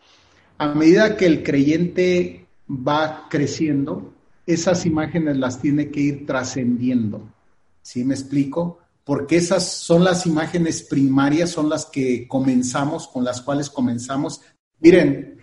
A 0.59 0.75
medida 0.75 1.17
que 1.17 1.27
el 1.27 1.43
creyente 1.43 2.42
va 2.73 3.27
creciendo, 3.29 4.15
esas 4.47 4.87
imágenes 4.87 5.37
las 5.37 5.61
tiene 5.61 5.91
que 5.91 6.01
ir 6.01 6.27
trascendiendo. 6.27 7.29
¿Sí 7.83 8.05
me 8.05 8.15
explico? 8.15 8.79
Porque 9.05 9.37
esas 9.37 9.69
son 9.69 10.05
las 10.05 10.27
imágenes 10.27 10.83
primarias, 10.83 11.51
son 11.51 11.69
las 11.69 11.87
que 11.87 12.27
comenzamos, 12.29 13.09
con 13.09 13.25
las 13.25 13.43
cuales 13.43 13.69
comenzamos. 13.69 14.41
Miren, 14.81 15.39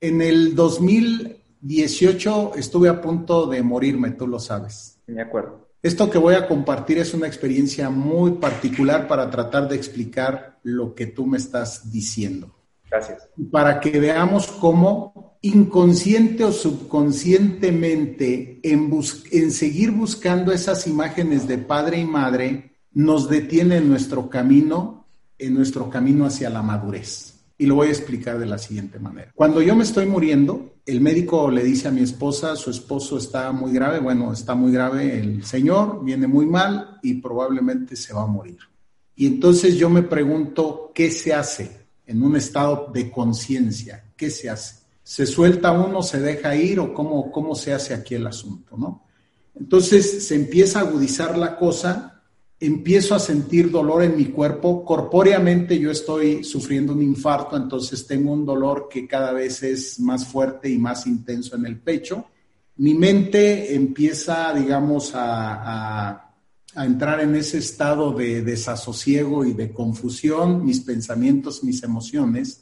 en 0.00 0.22
el 0.22 0.54
2018 0.54 2.52
estuve 2.56 2.88
a 2.88 3.00
punto 3.00 3.46
de 3.46 3.62
morirme, 3.62 4.12
tú 4.12 4.26
lo 4.26 4.38
sabes. 4.38 4.98
De 5.06 5.20
acuerdo. 5.20 5.68
Esto 5.82 6.08
que 6.08 6.18
voy 6.18 6.34
a 6.34 6.46
compartir 6.46 6.98
es 6.98 7.12
una 7.12 7.26
experiencia 7.26 7.90
muy 7.90 8.32
particular 8.32 9.08
para 9.08 9.28
tratar 9.28 9.68
de 9.68 9.74
explicar 9.74 10.60
lo 10.62 10.94
que 10.94 11.06
tú 11.06 11.26
me 11.26 11.38
estás 11.38 11.90
diciendo. 11.90 12.54
Gracias. 12.88 13.28
Para 13.50 13.80
que 13.80 13.98
veamos 13.98 14.46
cómo 14.46 15.31
inconsciente 15.42 16.44
o 16.44 16.52
subconscientemente 16.52 18.60
en, 18.62 19.02
seguir 19.50 19.90
buscando 19.90 20.52
esas 20.52 20.86
imágenes 20.86 21.48
de 21.48 21.58
padre 21.58 21.98
y 21.98 22.04
madre 22.04 22.76
nos 22.92 23.28
detiene 23.28 23.78
en 23.78 23.88
nuestro 23.88 24.30
camino, 24.30 25.08
en 25.38 25.54
nuestro 25.54 25.90
camino 25.90 26.26
hacia 26.26 26.48
la 26.48 26.62
madurez. 26.62 27.40
Y 27.58 27.66
lo 27.66 27.74
voy 27.74 27.88
a 27.88 27.90
explicar 27.90 28.38
de 28.38 28.46
la 28.46 28.58
siguiente 28.58 29.00
manera. 29.00 29.32
Cuando 29.34 29.60
yo 29.60 29.74
me 29.74 29.82
estoy 29.82 30.06
muriendo, 30.06 30.76
el 30.86 31.00
médico 31.00 31.50
le 31.50 31.64
dice 31.64 31.88
a 31.88 31.92
mi 31.92 32.02
esposa, 32.02 32.54
su 32.56 32.70
esposo 32.70 33.18
está 33.18 33.50
muy 33.52 33.72
grave, 33.72 33.98
bueno, 33.98 34.32
está 34.32 34.54
muy 34.54 34.70
grave 34.72 35.18
el 35.18 35.44
señor, 35.44 36.04
viene 36.04 36.28
muy 36.28 36.46
mal 36.46 37.00
y 37.02 37.14
probablemente 37.14 37.96
se 37.96 38.14
va 38.14 38.22
a 38.22 38.26
morir. 38.26 38.58
Y 39.16 39.26
entonces 39.26 39.76
yo 39.76 39.90
me 39.90 40.02
pregunto, 40.02 40.92
¿qué 40.94 41.10
se 41.10 41.34
hace 41.34 41.82
en 42.06 42.22
un 42.22 42.36
estado 42.36 42.90
de 42.92 43.10
conciencia? 43.10 44.04
¿Qué 44.16 44.30
se 44.30 44.48
hace? 44.48 44.81
¿Se 45.02 45.26
suelta 45.26 45.72
uno, 45.72 46.02
se 46.02 46.20
deja 46.20 46.54
ir 46.54 46.78
o 46.80 46.94
cómo, 46.94 47.30
cómo 47.30 47.54
se 47.54 47.72
hace 47.72 47.94
aquí 47.94 48.14
el 48.14 48.26
asunto, 48.26 48.76
no? 48.76 49.06
Entonces 49.54 50.26
se 50.26 50.34
empieza 50.34 50.78
a 50.78 50.82
agudizar 50.82 51.36
la 51.36 51.56
cosa, 51.56 52.22
empiezo 52.58 53.14
a 53.14 53.18
sentir 53.18 53.70
dolor 53.70 54.02
en 54.02 54.16
mi 54.16 54.26
cuerpo, 54.26 54.84
corpóreamente 54.84 55.78
yo 55.78 55.90
estoy 55.90 56.44
sufriendo 56.44 56.92
un 56.92 57.02
infarto, 57.02 57.56
entonces 57.56 58.06
tengo 58.06 58.32
un 58.32 58.46
dolor 58.46 58.88
que 58.88 59.06
cada 59.06 59.32
vez 59.32 59.62
es 59.62 60.00
más 60.00 60.26
fuerte 60.26 60.70
y 60.70 60.78
más 60.78 61.06
intenso 61.06 61.56
en 61.56 61.66
el 61.66 61.80
pecho. 61.80 62.26
Mi 62.76 62.94
mente 62.94 63.74
empieza, 63.74 64.54
digamos, 64.54 65.12
a, 65.14 66.32
a 66.74 66.86
entrar 66.86 67.20
en 67.20 67.34
ese 67.34 67.58
estado 67.58 68.12
de 68.12 68.42
desasosiego 68.42 69.44
y 69.44 69.52
de 69.52 69.72
confusión, 69.72 70.64
mis 70.64 70.80
pensamientos, 70.80 71.62
mis 71.62 71.82
emociones, 71.82 72.61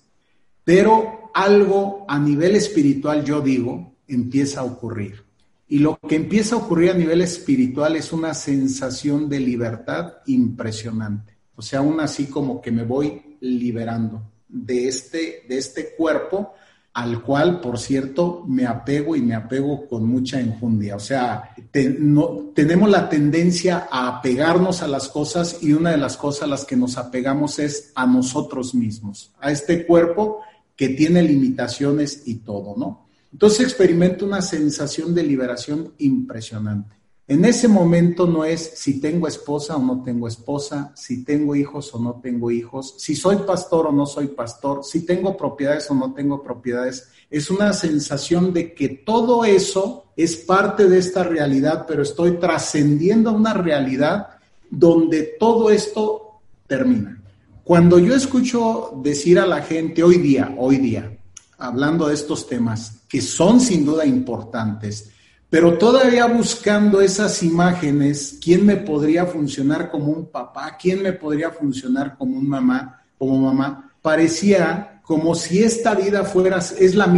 pero 0.70 1.32
algo 1.34 2.04
a 2.06 2.16
nivel 2.16 2.54
espiritual, 2.54 3.24
yo 3.24 3.40
digo, 3.40 3.96
empieza 4.06 4.60
a 4.60 4.62
ocurrir. 4.62 5.24
Y 5.66 5.80
lo 5.80 5.98
que 5.98 6.14
empieza 6.14 6.54
a 6.54 6.58
ocurrir 6.58 6.92
a 6.92 6.94
nivel 6.94 7.22
espiritual 7.22 7.96
es 7.96 8.12
una 8.12 8.34
sensación 8.34 9.28
de 9.28 9.40
libertad 9.40 10.18
impresionante. 10.26 11.36
O 11.56 11.62
sea, 11.62 11.80
aún 11.80 11.98
así 11.98 12.26
como 12.26 12.60
que 12.60 12.70
me 12.70 12.84
voy 12.84 13.36
liberando 13.40 14.22
de 14.46 14.86
este, 14.86 15.42
de 15.48 15.58
este 15.58 15.96
cuerpo 15.96 16.54
al 16.92 17.20
cual, 17.20 17.60
por 17.60 17.76
cierto, 17.76 18.44
me 18.46 18.64
apego 18.64 19.16
y 19.16 19.22
me 19.22 19.34
apego 19.34 19.88
con 19.88 20.06
mucha 20.06 20.38
enjundia. 20.38 20.94
O 20.94 21.00
sea, 21.00 21.52
no, 21.98 22.52
tenemos 22.54 22.88
la 22.88 23.08
tendencia 23.08 23.88
a 23.90 24.06
apegarnos 24.06 24.82
a 24.82 24.88
las 24.88 25.08
cosas 25.08 25.64
y 25.64 25.72
una 25.72 25.90
de 25.90 25.98
las 25.98 26.16
cosas 26.16 26.44
a 26.44 26.46
las 26.46 26.64
que 26.64 26.76
nos 26.76 26.96
apegamos 26.96 27.58
es 27.58 27.90
a 27.96 28.06
nosotros 28.06 28.72
mismos, 28.72 29.32
a 29.40 29.50
este 29.50 29.84
cuerpo 29.84 30.42
que 30.80 30.88
tiene 30.88 31.22
limitaciones 31.22 32.22
y 32.24 32.36
todo, 32.36 32.74
¿no? 32.74 33.06
Entonces 33.30 33.60
experimento 33.60 34.24
una 34.24 34.40
sensación 34.40 35.14
de 35.14 35.22
liberación 35.22 35.92
impresionante. 35.98 36.96
En 37.28 37.44
ese 37.44 37.68
momento 37.68 38.26
no 38.26 38.46
es 38.46 38.62
si 38.76 38.98
tengo 38.98 39.28
esposa 39.28 39.76
o 39.76 39.78
no 39.78 40.02
tengo 40.02 40.26
esposa, 40.26 40.90
si 40.96 41.22
tengo 41.22 41.54
hijos 41.54 41.94
o 41.94 41.98
no 41.98 42.18
tengo 42.22 42.50
hijos, 42.50 42.94
si 42.96 43.14
soy 43.14 43.36
pastor 43.46 43.88
o 43.88 43.92
no 43.92 44.06
soy 44.06 44.28
pastor, 44.28 44.82
si 44.82 45.04
tengo 45.04 45.36
propiedades 45.36 45.90
o 45.90 45.94
no 45.94 46.14
tengo 46.14 46.42
propiedades. 46.42 47.10
Es 47.28 47.50
una 47.50 47.74
sensación 47.74 48.54
de 48.54 48.72
que 48.72 48.88
todo 48.88 49.44
eso 49.44 50.06
es 50.16 50.34
parte 50.34 50.88
de 50.88 50.96
esta 50.96 51.24
realidad, 51.24 51.84
pero 51.86 52.04
estoy 52.04 52.38
trascendiendo 52.38 53.32
una 53.32 53.52
realidad 53.52 54.28
donde 54.70 55.34
todo 55.38 55.68
esto 55.68 56.40
termina. 56.66 57.19
Cuando 57.64 57.98
yo 57.98 58.14
escucho 58.14 59.00
decir 59.02 59.38
a 59.38 59.46
la 59.46 59.62
gente 59.62 60.02
hoy 60.02 60.18
día, 60.18 60.54
hoy 60.58 60.78
día, 60.78 61.18
hablando 61.58 62.08
de 62.08 62.14
estos 62.14 62.48
temas, 62.48 63.02
que 63.08 63.20
son 63.20 63.60
sin 63.60 63.84
duda 63.84 64.04
importantes, 64.06 65.10
pero 65.50 65.76
todavía 65.76 66.26
buscando 66.26 67.00
esas 67.00 67.42
imágenes, 67.42 68.38
¿quién 68.42 68.64
me 68.64 68.76
podría 68.76 69.26
funcionar 69.26 69.90
como 69.90 70.12
un 70.12 70.26
papá? 70.26 70.76
¿Quién 70.80 71.02
me 71.02 71.12
podría 71.12 71.50
funcionar 71.50 72.16
como 72.16 72.38
un 72.38 72.48
mamá, 72.48 73.02
como 73.18 73.36
mamá? 73.38 73.92
Parecía 74.00 75.00
como 75.02 75.34
si 75.34 75.64
esta 75.64 75.96
vida 75.96 76.24
fuera, 76.24 76.58
es 76.58 76.94
la, 76.94 77.12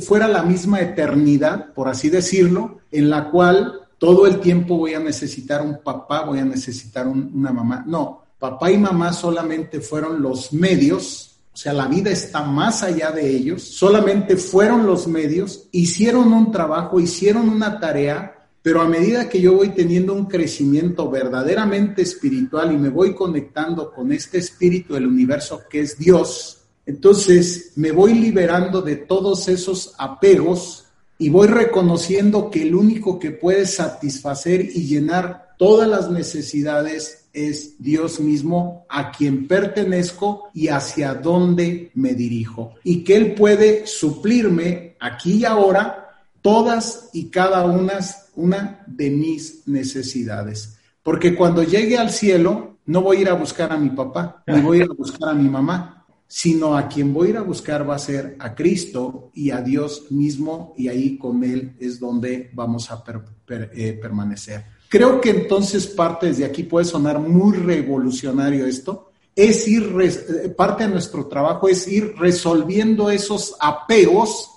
fuera 0.00 0.26
la 0.26 0.42
misma 0.42 0.80
eternidad, 0.80 1.72
por 1.72 1.88
así 1.88 2.10
decirlo, 2.10 2.80
en 2.90 3.08
la 3.08 3.30
cual 3.30 3.82
todo 3.98 4.26
el 4.26 4.40
tiempo 4.40 4.76
voy 4.76 4.94
a 4.94 4.98
necesitar 4.98 5.62
un 5.62 5.80
papá, 5.80 6.24
voy 6.24 6.40
a 6.40 6.44
necesitar 6.44 7.06
una 7.06 7.52
mamá. 7.52 7.84
No, 7.86 8.24
papá 8.40 8.72
y 8.72 8.78
mamá 8.78 9.12
solamente 9.12 9.80
fueron 9.80 10.20
los 10.20 10.52
medios 10.52 11.30
o 11.52 11.56
sea, 11.56 11.72
la 11.72 11.88
vida 11.88 12.10
está 12.10 12.42
más 12.42 12.82
allá 12.82 13.10
de 13.10 13.28
ellos, 13.28 13.62
solamente 13.62 14.36
fueron 14.36 14.86
los 14.86 15.08
medios, 15.08 15.68
hicieron 15.72 16.32
un 16.32 16.52
trabajo, 16.52 17.00
hicieron 17.00 17.48
una 17.48 17.80
tarea, 17.80 18.48
pero 18.62 18.80
a 18.80 18.88
medida 18.88 19.28
que 19.28 19.40
yo 19.40 19.54
voy 19.54 19.70
teniendo 19.70 20.14
un 20.14 20.26
crecimiento 20.26 21.10
verdaderamente 21.10 22.02
espiritual 22.02 22.72
y 22.72 22.78
me 22.78 22.88
voy 22.88 23.14
conectando 23.14 23.92
con 23.92 24.12
este 24.12 24.38
espíritu 24.38 24.94
del 24.94 25.06
universo 25.06 25.62
que 25.68 25.80
es 25.80 25.98
Dios, 25.98 26.62
entonces 26.86 27.72
me 27.76 27.90
voy 27.90 28.14
liberando 28.14 28.80
de 28.80 28.96
todos 28.96 29.48
esos 29.48 29.94
apegos 29.98 30.86
y 31.18 31.30
voy 31.30 31.48
reconociendo 31.48 32.48
que 32.48 32.62
el 32.62 32.74
único 32.74 33.18
que 33.18 33.32
puede 33.32 33.66
satisfacer 33.66 34.62
y 34.62 34.86
llenar 34.86 35.49
todas 35.60 35.86
las 35.86 36.10
necesidades 36.10 37.28
es 37.34 37.74
Dios 37.78 38.18
mismo 38.18 38.86
a 38.88 39.12
quien 39.12 39.46
pertenezco 39.46 40.48
y 40.54 40.68
hacia 40.68 41.12
dónde 41.12 41.90
me 41.92 42.14
dirijo. 42.14 42.76
Y 42.82 43.04
que 43.04 43.14
Él 43.14 43.34
puede 43.34 43.86
suplirme 43.86 44.96
aquí 44.98 45.34
y 45.34 45.44
ahora 45.44 46.24
todas 46.40 47.10
y 47.12 47.26
cada 47.26 47.66
una, 47.66 47.98
una 48.36 48.82
de 48.86 49.10
mis 49.10 49.68
necesidades. 49.68 50.78
Porque 51.02 51.36
cuando 51.36 51.62
llegue 51.62 51.98
al 51.98 52.08
cielo, 52.08 52.78
no 52.86 53.02
voy 53.02 53.18
a 53.18 53.20
ir 53.20 53.28
a 53.28 53.34
buscar 53.34 53.70
a 53.70 53.76
mi 53.76 53.90
papá, 53.90 54.42
ni 54.46 54.62
voy 54.62 54.80
a 54.80 54.84
ir 54.84 54.90
a 54.90 54.94
buscar 54.94 55.28
a 55.28 55.34
mi 55.34 55.50
mamá, 55.50 56.06
sino 56.26 56.74
a 56.74 56.88
quien 56.88 57.12
voy 57.12 57.26
a 57.26 57.30
ir 57.32 57.36
a 57.36 57.42
buscar 57.42 57.86
va 57.86 57.96
a 57.96 57.98
ser 57.98 58.34
a 58.38 58.54
Cristo 58.54 59.30
y 59.34 59.50
a 59.50 59.60
Dios 59.60 60.10
mismo, 60.10 60.72
y 60.78 60.88
ahí 60.88 61.18
con 61.18 61.44
Él 61.44 61.76
es 61.78 62.00
donde 62.00 62.48
vamos 62.54 62.90
a 62.90 63.04
eh, 63.46 63.98
permanecer. 64.00 64.79
Creo 64.90 65.20
que 65.20 65.30
entonces 65.30 65.86
parte 65.86 66.26
desde 66.26 66.44
aquí 66.44 66.64
puede 66.64 66.84
sonar 66.84 67.20
muy 67.20 67.56
revolucionario 67.56 68.66
esto. 68.66 69.12
Es 69.36 69.68
ir, 69.68 69.88
eh, 70.00 70.48
parte 70.48 70.82
de 70.82 70.90
nuestro 70.90 71.28
trabajo 71.28 71.68
es 71.68 71.86
ir 71.86 72.16
resolviendo 72.18 73.08
esos 73.08 73.54
apegos 73.60 74.50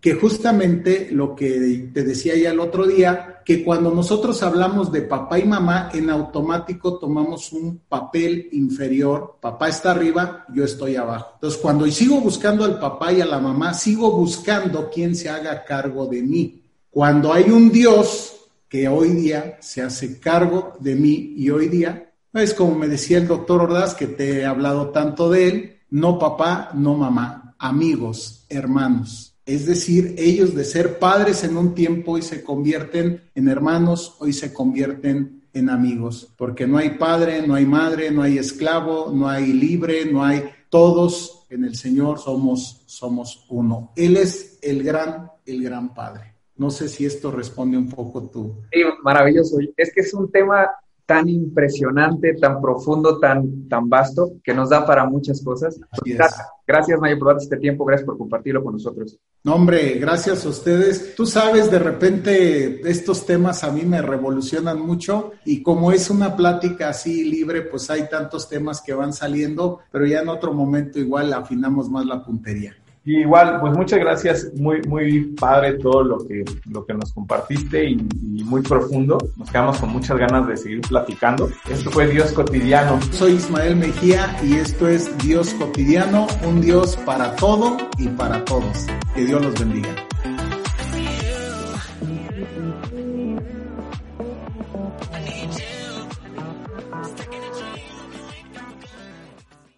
que 0.00 0.14
justamente 0.14 1.10
lo 1.12 1.36
que 1.36 1.88
te 1.94 2.02
decía 2.02 2.34
ya 2.36 2.50
el 2.50 2.58
otro 2.58 2.84
día, 2.84 3.42
que 3.44 3.62
cuando 3.62 3.92
nosotros 3.92 4.42
hablamos 4.42 4.90
de 4.90 5.02
papá 5.02 5.38
y 5.38 5.44
mamá, 5.44 5.90
en 5.94 6.10
automático 6.10 6.98
tomamos 6.98 7.52
un 7.52 7.82
papel 7.88 8.48
inferior, 8.50 9.36
papá 9.40 9.68
está 9.68 9.92
arriba, 9.92 10.46
yo 10.52 10.64
estoy 10.64 10.96
abajo. 10.96 11.34
Entonces, 11.34 11.60
cuando 11.60 11.86
sigo 11.86 12.20
buscando 12.20 12.64
al 12.64 12.80
papá 12.80 13.12
y 13.12 13.20
a 13.20 13.26
la 13.26 13.38
mamá, 13.38 13.72
sigo 13.72 14.10
buscando 14.10 14.90
quién 14.92 15.14
se 15.14 15.28
haga 15.28 15.62
cargo 15.64 16.06
de 16.06 16.22
mí. 16.22 16.60
Cuando 16.90 17.32
hay 17.32 17.50
un 17.50 17.70
Dios 17.70 18.39
que 18.70 18.86
hoy 18.86 19.10
día 19.10 19.58
se 19.60 19.82
hace 19.82 20.20
cargo 20.20 20.74
de 20.78 20.94
mí 20.94 21.34
y 21.36 21.50
hoy 21.50 21.68
día, 21.68 22.14
es 22.32 22.54
como 22.54 22.76
me 22.76 22.86
decía 22.86 23.18
el 23.18 23.26
doctor 23.26 23.62
Ordaz, 23.62 23.94
que 23.94 24.06
te 24.06 24.38
he 24.38 24.46
hablado 24.46 24.90
tanto 24.90 25.28
de 25.28 25.48
él, 25.48 25.76
no 25.90 26.20
papá, 26.20 26.70
no 26.72 26.94
mamá, 26.94 27.56
amigos, 27.58 28.46
hermanos. 28.48 29.34
Es 29.44 29.66
decir, 29.66 30.14
ellos 30.16 30.54
de 30.54 30.64
ser 30.64 31.00
padres 31.00 31.42
en 31.42 31.56
un 31.56 31.74
tiempo 31.74 32.12
hoy 32.12 32.22
se 32.22 32.44
convierten 32.44 33.28
en 33.34 33.48
hermanos, 33.48 34.14
hoy 34.20 34.32
se 34.32 34.52
convierten 34.52 35.48
en 35.52 35.68
amigos, 35.68 36.32
porque 36.38 36.68
no 36.68 36.78
hay 36.78 36.90
padre, 36.90 37.44
no 37.44 37.56
hay 37.56 37.66
madre, 37.66 38.12
no 38.12 38.22
hay 38.22 38.38
esclavo, 38.38 39.10
no 39.12 39.28
hay 39.28 39.52
libre, 39.52 40.04
no 40.04 40.24
hay 40.24 40.44
todos 40.68 41.44
en 41.50 41.64
el 41.64 41.74
Señor 41.74 42.20
somos 42.20 42.84
somos 42.86 43.46
uno. 43.48 43.92
Él 43.96 44.16
es 44.16 44.60
el 44.62 44.84
gran 44.84 45.28
el 45.44 45.60
gran 45.64 45.92
padre. 45.92 46.39
No 46.60 46.70
sé 46.70 46.90
si 46.90 47.06
esto 47.06 47.30
responde 47.30 47.78
un 47.78 47.88
poco 47.88 48.24
tú. 48.24 48.56
Sí, 48.70 48.82
maravilloso. 49.02 49.56
Es 49.78 49.90
que 49.94 50.02
es 50.02 50.12
un 50.12 50.30
tema 50.30 50.68
tan 51.06 51.26
impresionante, 51.26 52.34
tan 52.34 52.60
profundo, 52.60 53.18
tan, 53.18 53.66
tan 53.66 53.88
vasto, 53.88 54.32
que 54.44 54.52
nos 54.52 54.68
da 54.68 54.84
para 54.84 55.06
muchas 55.06 55.42
cosas. 55.42 55.80
Gracias, 56.04 56.46
gracias, 56.66 57.00
Mayo, 57.00 57.18
por 57.18 57.28
darte 57.28 57.44
este 57.44 57.56
tiempo, 57.56 57.86
gracias 57.86 58.04
por 58.04 58.18
compartirlo 58.18 58.62
con 58.62 58.74
nosotros. 58.74 59.18
No, 59.42 59.54
hombre, 59.54 59.94
gracias 59.98 60.44
a 60.44 60.50
ustedes. 60.50 61.14
Tú 61.16 61.24
sabes, 61.24 61.70
de 61.70 61.78
repente 61.78 62.88
estos 62.88 63.24
temas 63.24 63.64
a 63.64 63.72
mí 63.72 63.84
me 63.86 64.02
revolucionan 64.02 64.78
mucho 64.82 65.32
y 65.46 65.62
como 65.62 65.92
es 65.92 66.10
una 66.10 66.36
plática 66.36 66.90
así 66.90 67.24
libre, 67.24 67.62
pues 67.62 67.88
hay 67.88 68.06
tantos 68.10 68.50
temas 68.50 68.82
que 68.82 68.92
van 68.92 69.14
saliendo, 69.14 69.80
pero 69.90 70.04
ya 70.04 70.20
en 70.20 70.28
otro 70.28 70.52
momento 70.52 70.98
igual 70.98 71.32
afinamos 71.32 71.88
más 71.88 72.04
la 72.04 72.22
puntería. 72.22 72.76
Y 73.04 73.20
igual, 73.20 73.60
pues 73.60 73.72
muchas 73.72 73.98
gracias, 73.98 74.52
muy, 74.54 74.82
muy 74.82 75.22
padre 75.40 75.74
todo 75.74 76.02
lo 76.02 76.18
que, 76.18 76.44
lo 76.70 76.84
que 76.84 76.92
nos 76.92 77.12
compartiste 77.12 77.84
y, 77.84 77.94
y, 77.94 78.44
muy 78.44 78.60
profundo. 78.60 79.16
Nos 79.36 79.50
quedamos 79.50 79.78
con 79.78 79.90
muchas 79.90 80.18
ganas 80.18 80.46
de 80.46 80.56
seguir 80.56 80.80
platicando. 80.82 81.48
Esto 81.70 81.90
fue 81.90 82.08
Dios 82.08 82.32
Cotidiano. 82.32 83.00
Soy 83.10 83.32
Ismael 83.32 83.76
Mejía 83.76 84.36
y 84.42 84.56
esto 84.56 84.86
es 84.86 85.16
Dios 85.18 85.54
Cotidiano, 85.54 86.26
un 86.46 86.60
Dios 86.60 86.96
para 87.06 87.34
todo 87.36 87.78
y 87.96 88.08
para 88.08 88.44
todos. 88.44 88.86
Que 89.14 89.24
Dios 89.24 89.42
los 89.42 89.58
bendiga. 89.58 90.09